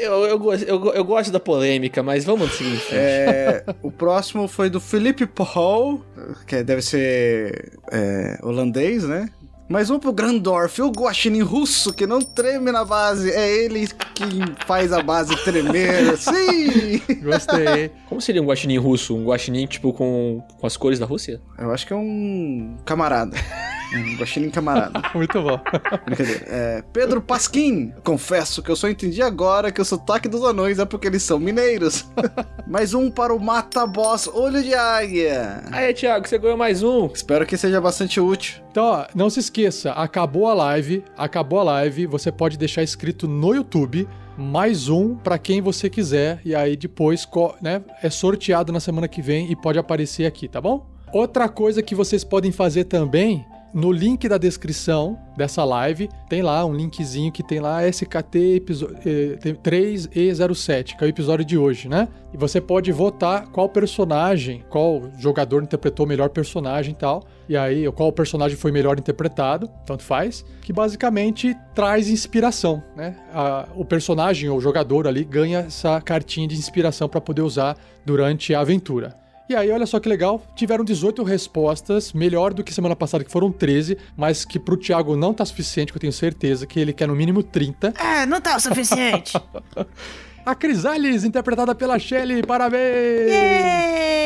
[0.00, 2.80] eu, eu, eu, eu, gosto da polêmica, mas vamos seguir.
[2.90, 6.04] É, o próximo foi do Felipe Paul,
[6.46, 9.28] que deve ser é, holandês, né?
[9.68, 13.30] Mais um pro Grandorf, o guaxinim russo que não treme na base.
[13.30, 16.16] É ele que faz a base tremer.
[16.16, 17.02] Sim!
[17.22, 17.90] Gostei.
[18.08, 19.14] Como seria um guaxinim russo?
[19.14, 21.42] Um guaxinim, tipo, com, com as cores da Rússia?
[21.58, 23.36] Eu acho que é um camarada.
[23.94, 25.00] Um guaxinim camarada.
[25.14, 25.58] Muito bom.
[26.04, 26.44] Brincadeira.
[26.46, 27.92] É, Pedro Pasquim.
[28.04, 31.38] Confesso que eu só entendi agora que o sotaque dos anões é porque eles são
[31.38, 32.06] mineiros.
[32.66, 35.62] mais um para o Mata Boss Olho de Águia.
[35.72, 37.06] Aí, Thiago, você ganhou mais um.
[37.06, 38.62] Espero que seja bastante útil.
[38.70, 43.26] Então, ó, não se esqueça, acabou a live, acabou a live, você pode deixar escrito
[43.26, 47.28] no YouTube mais um para quem você quiser e aí depois
[47.60, 50.86] né, é sorteado na semana que vem e pode aparecer aqui, tá bom?
[51.12, 56.64] Outra coisa que vocês podem fazer também no link da descrição dessa live, tem lá
[56.64, 58.64] um linkzinho que tem lá SKT
[59.62, 62.08] 3E07, que é o episódio de hoje, né?
[62.32, 67.24] E você pode votar qual personagem, qual jogador interpretou o melhor personagem e tal.
[67.48, 73.16] E aí, qual personagem foi melhor interpretado, tanto faz, que basicamente traz inspiração, né?
[73.32, 78.54] A, o personagem ou jogador ali ganha essa cartinha de inspiração para poder usar durante
[78.54, 79.27] a aventura.
[79.48, 83.30] E aí, olha só que legal, tiveram 18 respostas, melhor do que semana passada, que
[83.32, 86.92] foram 13, mas que pro Thiago não tá suficiente, que eu tenho certeza que ele
[86.92, 87.94] quer no mínimo 30.
[87.98, 89.32] É, não tá o suficiente.
[90.44, 92.42] a Crisales, interpretada pela Shelley.
[92.42, 93.32] Parabéns!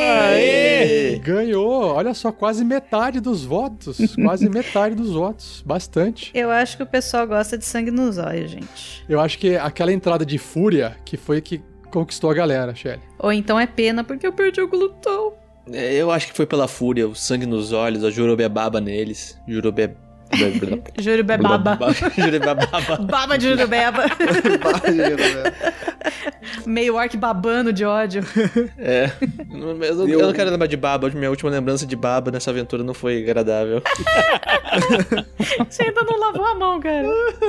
[0.02, 1.18] Aê!
[1.18, 3.98] Ganhou, olha só, quase metade dos votos.
[4.16, 5.62] quase metade dos votos.
[5.64, 6.32] Bastante.
[6.34, 9.04] Eu acho que o pessoal gosta de sangue nos olhos, gente.
[9.08, 11.60] Eu acho que aquela entrada de fúria que foi que
[11.92, 13.00] conquistou a galera, Shelley.
[13.18, 15.34] Ou então é pena porque eu perdi o glutão.
[15.70, 19.38] É, Eu acho que foi pela fúria, o sangue nos olhos, a jurubebaba neles.
[19.46, 19.90] Jurube...
[20.98, 21.78] Jurubebaba.
[22.16, 22.96] Jurubebaba.
[23.02, 24.04] Baba de jurubeba.
[26.66, 28.22] Meio orc babando de ódio.
[28.78, 29.10] É.
[29.50, 31.10] Eu, não- eu não quero lembrar de baba.
[31.10, 33.82] Minha última lembrança de baba nessa aventura não foi agradável.
[35.68, 37.06] Você ainda não lavou a mão, cara.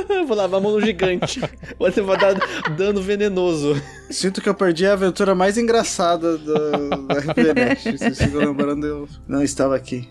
[0.10, 1.42] Eu vou lavar a mão no gigante.
[1.80, 2.34] Você vai dar
[2.72, 3.80] dano venenoso.
[4.10, 7.98] Sinto que eu perdi a aventura mais engraçada do, da RPNet.
[7.98, 10.08] Vocês ficam lembrando, eu não estava aqui.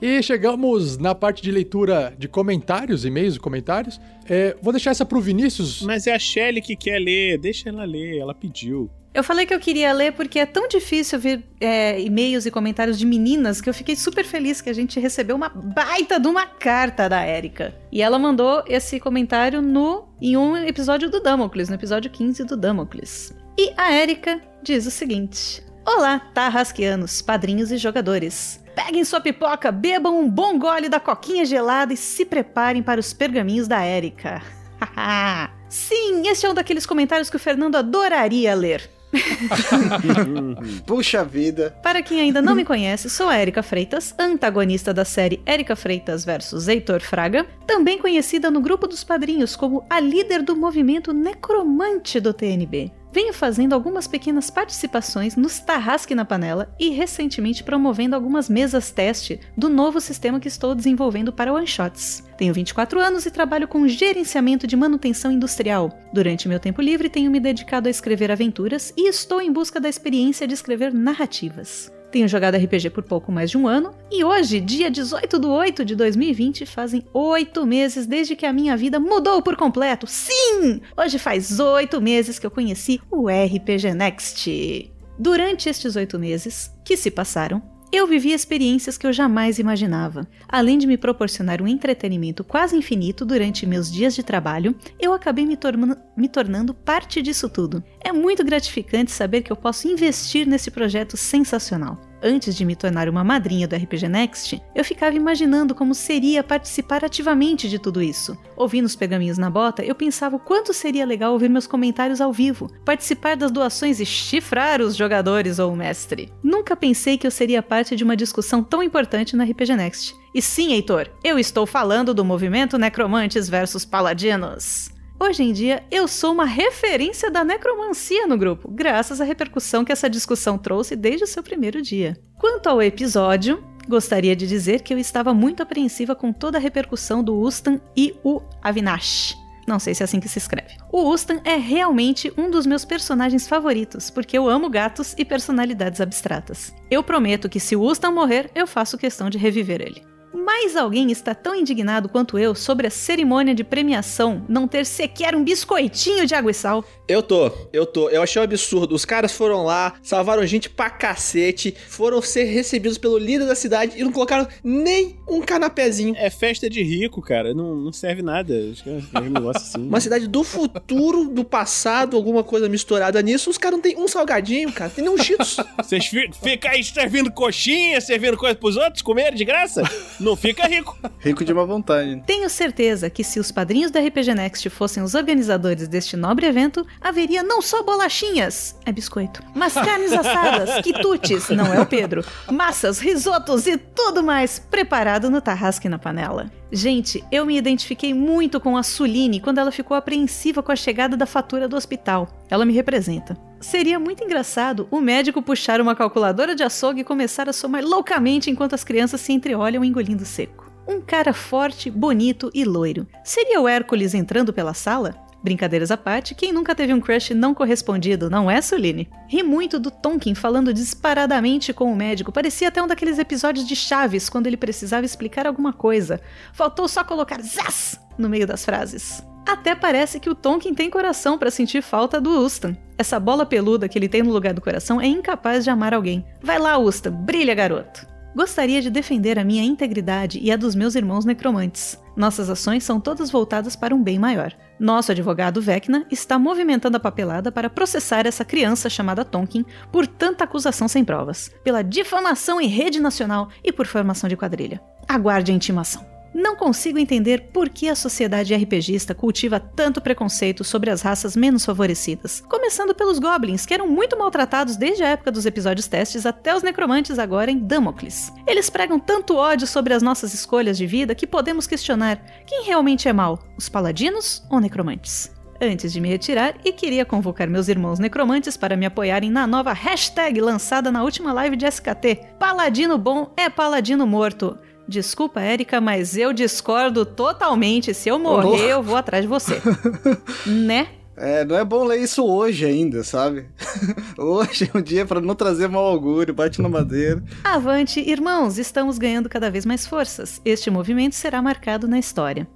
[0.00, 4.00] E chegamos na parte de leitura de comentários, e-mails e comentários.
[4.28, 5.82] É, vou deixar essa pro Vinícius.
[5.82, 8.90] Mas é a Shelly que quer ler, deixa ela ler, ela pediu.
[9.14, 12.98] Eu falei que eu queria ler porque é tão difícil ver é, e-mails e comentários
[12.98, 16.46] de meninas que eu fiquei super feliz que a gente recebeu uma baita de uma
[16.46, 17.72] carta da Erika.
[17.92, 22.56] E ela mandou esse comentário no em um episódio do Damocles, no episódio 15 do
[22.56, 23.32] Damocles.
[23.56, 28.63] E a Erika diz o seguinte: Olá, tarrasqueanos, padrinhos e jogadores.
[28.74, 33.12] Peguem sua pipoca, bebam um bom gole da coquinha gelada e se preparem para os
[33.12, 34.42] pergaminhos da Erika.
[34.80, 35.50] Haha.
[35.68, 38.88] Sim, esse é um daqueles comentários que o Fernando adoraria ler.
[40.86, 41.76] Puxa vida.
[41.82, 46.24] Para quem ainda não me conhece, sou a Erika Freitas, antagonista da série Erika Freitas
[46.24, 52.20] vs Heitor Fraga, também conhecida no grupo dos padrinhos como a líder do movimento necromante
[52.20, 52.92] do TNB.
[53.14, 59.38] Venho fazendo algumas pequenas participações nos Tarrasque na Panela e recentemente promovendo algumas mesas teste
[59.56, 62.24] do novo sistema que estou desenvolvendo para one shots.
[62.36, 65.96] Tenho 24 anos e trabalho com gerenciamento de manutenção industrial.
[66.12, 69.88] Durante meu tempo livre, tenho me dedicado a escrever aventuras e estou em busca da
[69.88, 71.92] experiência de escrever narrativas.
[72.14, 75.84] Tenho jogado RPG por pouco mais de um ano e hoje, dia 18 de 8
[75.84, 80.06] de 2020, fazem oito meses desde que a minha vida mudou por completo.
[80.06, 80.80] Sim!
[80.96, 84.92] Hoje faz oito meses que eu conheci o RPG Next.
[85.18, 87.60] Durante estes oito meses que se passaram,
[87.92, 90.26] eu vivi experiências que eu jamais imaginava.
[90.48, 95.46] Além de me proporcionar um entretenimento quase infinito durante meus dias de trabalho, eu acabei
[95.46, 97.84] me, torna- me tornando parte disso tudo.
[98.04, 101.98] É muito gratificante saber que eu posso investir nesse projeto sensacional.
[102.22, 107.02] Antes de me tornar uma madrinha do RPG Next, eu ficava imaginando como seria participar
[107.02, 108.36] ativamente de tudo isso.
[108.56, 112.32] Ouvindo os pergaminhos na bota, eu pensava o quanto seria legal ouvir meus comentários ao
[112.32, 116.30] vivo, participar das doações e chifrar os jogadores ou o mestre.
[116.42, 120.14] Nunca pensei que eu seria parte de uma discussão tão importante na RPG Next.
[120.34, 124.93] E sim, Heitor, eu estou falando do movimento Necromantes versus Paladinos.
[125.26, 129.90] Hoje em dia, eu sou uma referência da necromancia no grupo, graças à repercussão que
[129.90, 132.14] essa discussão trouxe desde o seu primeiro dia.
[132.38, 137.24] Quanto ao episódio, gostaria de dizer que eu estava muito apreensiva com toda a repercussão
[137.24, 139.34] do Ustan e o Avinash.
[139.66, 140.76] Não sei se é assim que se escreve.
[140.92, 146.02] O Ustan é realmente um dos meus personagens favoritos, porque eu amo gatos e personalidades
[146.02, 146.74] abstratas.
[146.90, 150.13] Eu prometo que se o Ustan morrer, eu faço questão de reviver ele.
[150.56, 155.34] Mas alguém está tão indignado quanto eu sobre a cerimônia de premiação não ter sequer
[155.34, 156.84] um biscoitinho de água e sal.
[157.08, 158.08] Eu tô, eu tô.
[158.08, 158.94] Eu achei um absurdo.
[158.94, 163.98] Os caras foram lá, salvaram gente pra cacete, foram ser recebidos pelo líder da cidade
[163.98, 166.14] e não colocaram nem um canapézinho.
[166.16, 167.52] É festa de rico, cara.
[167.52, 168.54] Não, não serve nada.
[168.72, 169.86] Acho que é um negócio assim.
[169.88, 173.50] Uma cidade do futuro, do passado, alguma coisa misturada nisso.
[173.50, 174.88] Os caras não tem um salgadinho, cara.
[174.88, 175.56] Tem nem um cheetos.
[175.76, 179.82] Vocês fi- ficam aí servindo coxinha, servindo coisa pros outros comerem de graça?
[180.20, 180.98] Não fica rico.
[181.20, 182.22] Rico de uma vontade.
[182.26, 186.86] Tenho certeza que se os padrinhos da RPG Next fossem os organizadores deste nobre evento,
[187.00, 192.98] haveria não só bolachinhas, é biscoito, mas carnes assadas, quitutes, não é o Pedro, massas,
[192.98, 196.50] risotos e tudo mais preparado no tarrasque na panela.
[196.70, 201.16] Gente, eu me identifiquei muito com a Suline quando ela ficou apreensiva com a chegada
[201.16, 202.28] da fatura do hospital.
[202.50, 203.38] Ela me representa.
[203.64, 208.50] Seria muito engraçado o médico puxar uma calculadora de açougue e começar a somar loucamente
[208.50, 210.70] enquanto as crianças se entreolham engolindo seco.
[210.86, 213.06] Um cara forte, bonito e loiro.
[213.24, 215.14] Seria o Hércules entrando pela sala?
[215.44, 219.10] Brincadeiras à parte, quem nunca teve um crush não correspondido, não é, Suline?
[219.28, 222.32] Ri muito do Tonkin falando disparadamente com o médico.
[222.32, 226.18] Parecia até um daqueles episódios de Chaves, quando ele precisava explicar alguma coisa.
[226.54, 229.22] Faltou só colocar zás no meio das frases.
[229.46, 232.74] Até parece que o Tonkin tem coração para sentir falta do Ustan.
[232.96, 236.24] Essa bola peluda que ele tem no lugar do coração é incapaz de amar alguém.
[236.40, 238.06] Vai lá, Ustan, brilha, garoto!
[238.34, 242.02] Gostaria de defender a minha integridade e a dos meus irmãos necromantes.
[242.16, 244.54] Nossas ações são todas voltadas para um bem maior.
[244.78, 250.44] Nosso advogado Vecna está movimentando a papelada para processar essa criança chamada Tonkin por tanta
[250.44, 254.80] acusação sem provas, pela difamação em rede nacional e por formação de quadrilha.
[255.08, 256.13] Aguarde a intimação.
[256.34, 261.64] Não consigo entender por que a sociedade RPGista cultiva tanto preconceito sobre as raças menos
[261.64, 262.42] favorecidas.
[262.48, 266.64] Começando pelos goblins, que eram muito maltratados desde a época dos episódios testes até os
[266.64, 268.32] necromantes agora em Damocles.
[268.48, 273.08] Eles pregam tanto ódio sobre as nossas escolhas de vida que podemos questionar quem realmente
[273.08, 275.32] é mal, os paladinos ou necromantes?
[275.60, 279.72] Antes de me retirar, e queria convocar meus irmãos necromantes para me apoiarem na nova
[279.72, 284.58] hashtag lançada na última live de SKT: Paladino bom é paladino morto.
[284.86, 287.94] Desculpa, Érica, mas eu discordo totalmente.
[287.94, 289.60] Se eu morrer, eu vou atrás de você.
[290.46, 290.88] né?
[291.16, 293.46] É, não é bom ler isso hoje ainda, sabe?
[294.18, 297.22] hoje é um dia para não trazer mau augúrio, bate na madeira.
[297.44, 300.40] Avante, irmãos, estamos ganhando cada vez mais forças.
[300.44, 302.48] Este movimento será marcado na história.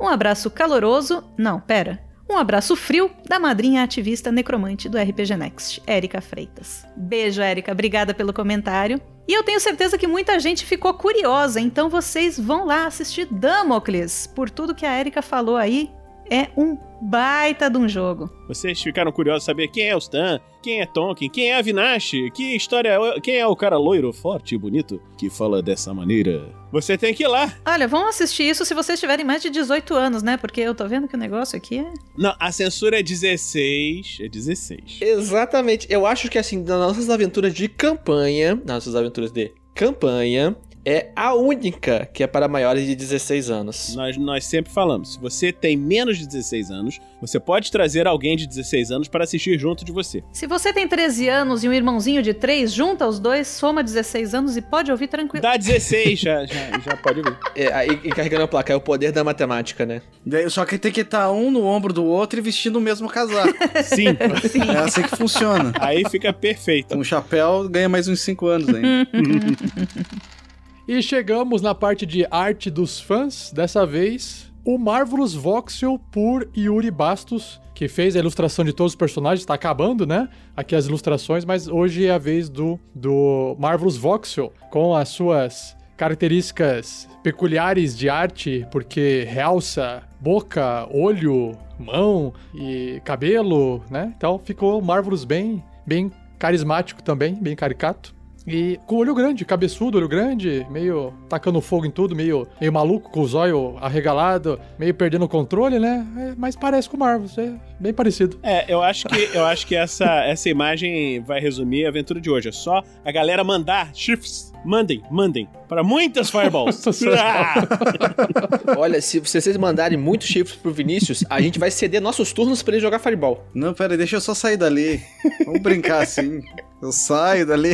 [0.00, 1.24] Um abraço caloroso.
[1.36, 2.13] Não, pera.
[2.34, 6.84] Um abraço frio da madrinha ativista necromante do RPG Next, Érica Freitas.
[6.96, 7.70] Beijo, Érica.
[7.70, 9.00] Obrigada pelo comentário.
[9.28, 14.26] E eu tenho certeza que muita gente ficou curiosa, então vocês vão lá assistir Damocles.
[14.26, 15.92] Por tudo que a Erika falou aí,
[16.28, 18.28] é um baita de um jogo.
[18.48, 22.56] Vocês ficaram curiosos saber quem é o Stan, quem é Tonkin, quem é Avinash, que
[22.56, 26.52] história é, quem é o cara loiro, forte e bonito que fala dessa maneira.
[26.74, 27.54] Você tem que ir lá.
[27.64, 30.36] Olha, vão assistir isso se vocês tiverem mais de 18 anos, né?
[30.36, 31.92] Porque eu tô vendo que o negócio aqui é.
[32.18, 34.18] Não, a censura é 16.
[34.20, 34.98] É 16.
[35.00, 35.86] Exatamente.
[35.88, 41.08] Eu acho que assim, nas nossas aventuras de campanha, nas nossas aventuras de campanha, é
[41.16, 43.94] a única que é para maiores de 16 anos.
[43.94, 48.36] Nós, nós sempre falamos: se você tem menos de 16 anos, você pode trazer alguém
[48.36, 50.22] de 16 anos para assistir junto de você.
[50.32, 54.34] Se você tem 13 anos e um irmãozinho de 3, junta os dois, soma 16
[54.34, 55.42] anos e pode ouvir tranquilo.
[55.42, 57.34] Dá 16, já, já, já pode ouvir.
[57.56, 60.02] É, aí, e carregando a placa, é o poder da matemática, né?
[60.48, 63.54] Só que tem que estar um no ombro do outro e vestindo o mesmo casaco.
[63.84, 64.06] Sim.
[64.48, 64.70] Sim.
[64.70, 65.72] É assim que funciona.
[65.78, 66.96] Aí fica perfeito.
[66.96, 69.08] Um chapéu ganha mais uns 5 anos ainda.
[70.86, 76.90] E chegamos na parte de arte dos fãs, dessa vez o Marvelous Voxel por Yuri
[76.90, 80.28] Bastos, que fez a ilustração de todos os personagens, está acabando, né?
[80.54, 85.74] Aqui as ilustrações, mas hoje é a vez do, do Marvelous Voxel, com as suas
[85.96, 94.12] características peculiares de arte, porque realça boca, olho, mão e cabelo, né?
[94.14, 98.14] Então ficou Marvelous bem, bem carismático também, bem caricato.
[98.46, 103.10] E com olho grande, cabeçudo, olho grande, meio tacando fogo em tudo, meio, meio maluco,
[103.10, 106.06] com os olhos arregalados, meio perdendo o controle, né?
[106.18, 108.38] É, mas parece com o Marvel, é bem parecido.
[108.42, 112.30] É, eu acho que, eu acho que essa, essa imagem vai resumir a aventura de
[112.30, 112.48] hoje.
[112.48, 114.53] É só a galera mandar shifts.
[114.64, 115.48] Mandem, mandem.
[115.68, 116.82] Para muitas fireballs.
[118.78, 122.74] Olha, se vocês mandarem muitos shifts pro Vinícius, a gente vai ceder nossos turnos para
[122.74, 123.44] ele jogar fireball.
[123.54, 125.02] Não, pera aí, deixa eu só sair dali.
[125.44, 126.40] Vamos brincar assim.
[126.80, 127.72] Eu saio dali.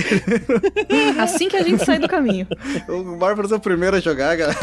[1.19, 2.47] Assim que a gente sai do caminho.
[2.89, 4.59] O Marvel é o primeiro a jogar, galera.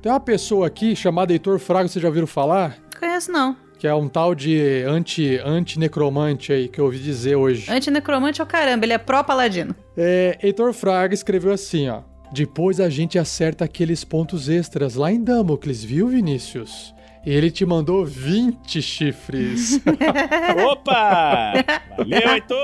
[0.00, 2.76] Tem uma pessoa aqui chamada Heitor Fraga, vocês já ouviram falar?
[2.98, 3.56] Conheço não.
[3.78, 7.70] Que é um tal de anti, anti-necromante aí que eu ouvi dizer hoje.
[7.70, 9.74] Anti-necromante é o caramba, ele é pró-paladino.
[9.96, 12.02] É, Heitor Fraga escreveu assim, ó.
[12.32, 16.94] Depois a gente acerta aqueles pontos extras lá em Damocles, viu, Vinícius?
[17.24, 19.80] Ele te mandou 20 chifres.
[20.70, 21.52] Opa!
[21.96, 22.56] Valeu, Heitor!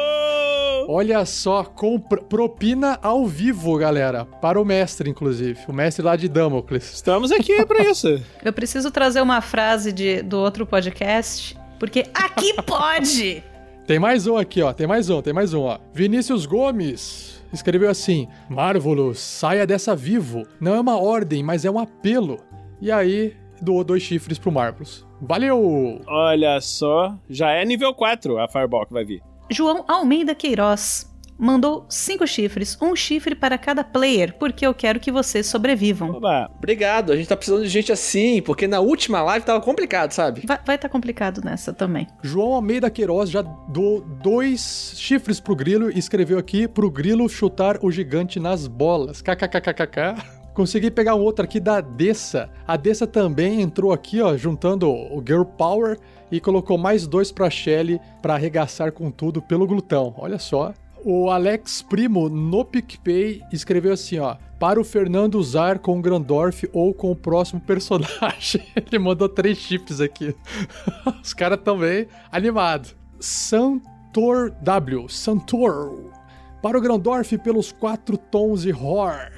[0.89, 4.25] Olha só, com pr- propina ao vivo, galera.
[4.25, 5.61] Para o mestre, inclusive.
[5.69, 6.93] O mestre lá de Damocles.
[6.93, 8.21] Estamos aqui pra isso.
[8.45, 13.45] Eu preciso trazer uma frase de, do outro podcast, porque aqui pode!
[13.87, 14.73] Tem mais um aqui, ó.
[14.73, 15.79] Tem mais um, tem mais um, ó.
[15.95, 20.43] Vinícius Gomes escreveu assim: Marvelous, saia dessa vivo.
[20.61, 22.39] Não é uma ordem, mas é um apelo.
[22.81, 25.07] E aí, doou dois chifres pro Marvelous.
[25.21, 26.01] Valeu!
[26.07, 29.23] Olha só, já é nível 4 a Fireball que vai vir.
[29.51, 31.09] João Almeida Queiroz
[31.39, 36.11] mandou cinco chifres, um chifre para cada player, porque eu quero que vocês sobrevivam.
[36.11, 36.51] Oba.
[36.59, 40.43] Obrigado, a gente tá precisando de gente assim, porque na última live tava complicado, sabe?
[40.45, 42.07] Vai estar tá complicado nessa também.
[42.23, 47.79] João Almeida Queiroz já doou dois chifres pro Grilo e escreveu aqui pro Grilo chutar
[47.83, 49.23] o gigante nas bolas.
[49.23, 50.38] KKKKK.
[50.59, 52.51] Consegui pegar um outro aqui da Dessa.
[52.67, 55.97] A Dessa também entrou aqui, ó, juntando o Girl Power
[56.33, 60.13] e colocou mais dois pra Shelly pra arregaçar com tudo pelo glutão.
[60.19, 60.75] Olha só.
[61.05, 64.35] O Alex Primo, no PicPay, escreveu assim, ó.
[64.59, 68.61] Para o Fernando usar com o Grandorf ou com o próximo personagem.
[68.75, 70.35] Ele mandou três chifres aqui.
[71.23, 72.97] Os caras tão bem animados.
[73.21, 75.09] Santor W.
[75.09, 76.11] Santor.
[76.61, 79.31] Para o Grandorf pelos quatro tons de horror.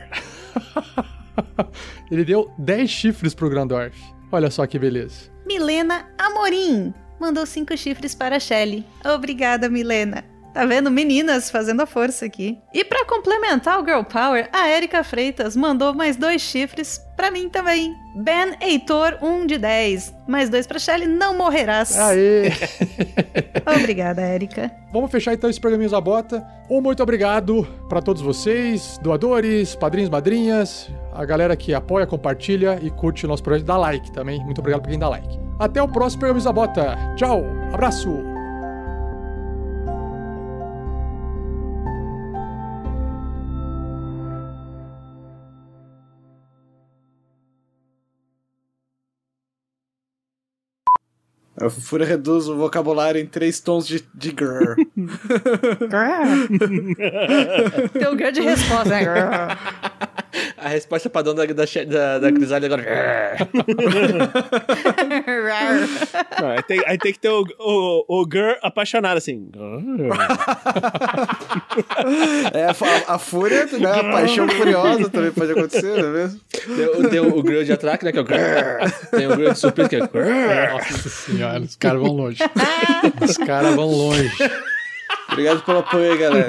[2.11, 3.97] Ele deu 10 chifres pro Grandorf.
[4.33, 5.31] Olha só que beleza.
[5.47, 8.87] Milena Amorim mandou cinco chifres para a Shelly.
[9.05, 10.25] Obrigada, Milena.
[10.53, 10.91] Tá vendo?
[10.91, 12.59] Meninas fazendo a força aqui.
[12.75, 17.49] E para complementar o Girl Power, a Erika Freitas mandou mais dois chifres pra mim
[17.49, 17.95] também.
[18.17, 20.15] Ben Heitor, um de 10.
[20.27, 21.97] Mais dois pra Shelly, não morrerás.
[21.97, 22.51] Aê!
[23.79, 24.71] Obrigada, Erika.
[24.93, 26.45] Vamos fechar então esse programinha da bota.
[26.69, 32.91] Um muito obrigado para todos vocês, doadores, padrinhos, madrinhas, a galera que apoia, compartilha e
[32.91, 34.43] curte o nosso projeto, dá like também.
[34.45, 35.39] Muito obrigado pra quem dá like.
[35.59, 37.15] Até o próximo programa da bota.
[37.17, 38.30] Tchau, abraço.
[51.61, 54.77] A Fúria reduz o vocabulário em três tons de, de grrr.
[57.93, 59.05] Teu grande resposta, né?
[60.57, 62.85] A resposta padrão da, da, da, da agora.
[66.41, 69.51] Não, aí, tem, aí tem que ter o, o, o girl apaixonado, assim.
[72.53, 73.91] é, a, a fúria, né?
[73.91, 76.41] A paixão furiosa também pode acontecer, não é mesmo?
[76.51, 78.13] Tem, tem o, o grill de atraque, né?
[78.13, 78.91] Que é o grrr.
[79.11, 80.73] Tem o grill de surpresa, que é o.
[80.73, 82.43] Nossa senhora, os caras vão longe.
[83.21, 84.31] Os caras vão longe.
[85.31, 86.49] Obrigado pelo apoio aí, galera.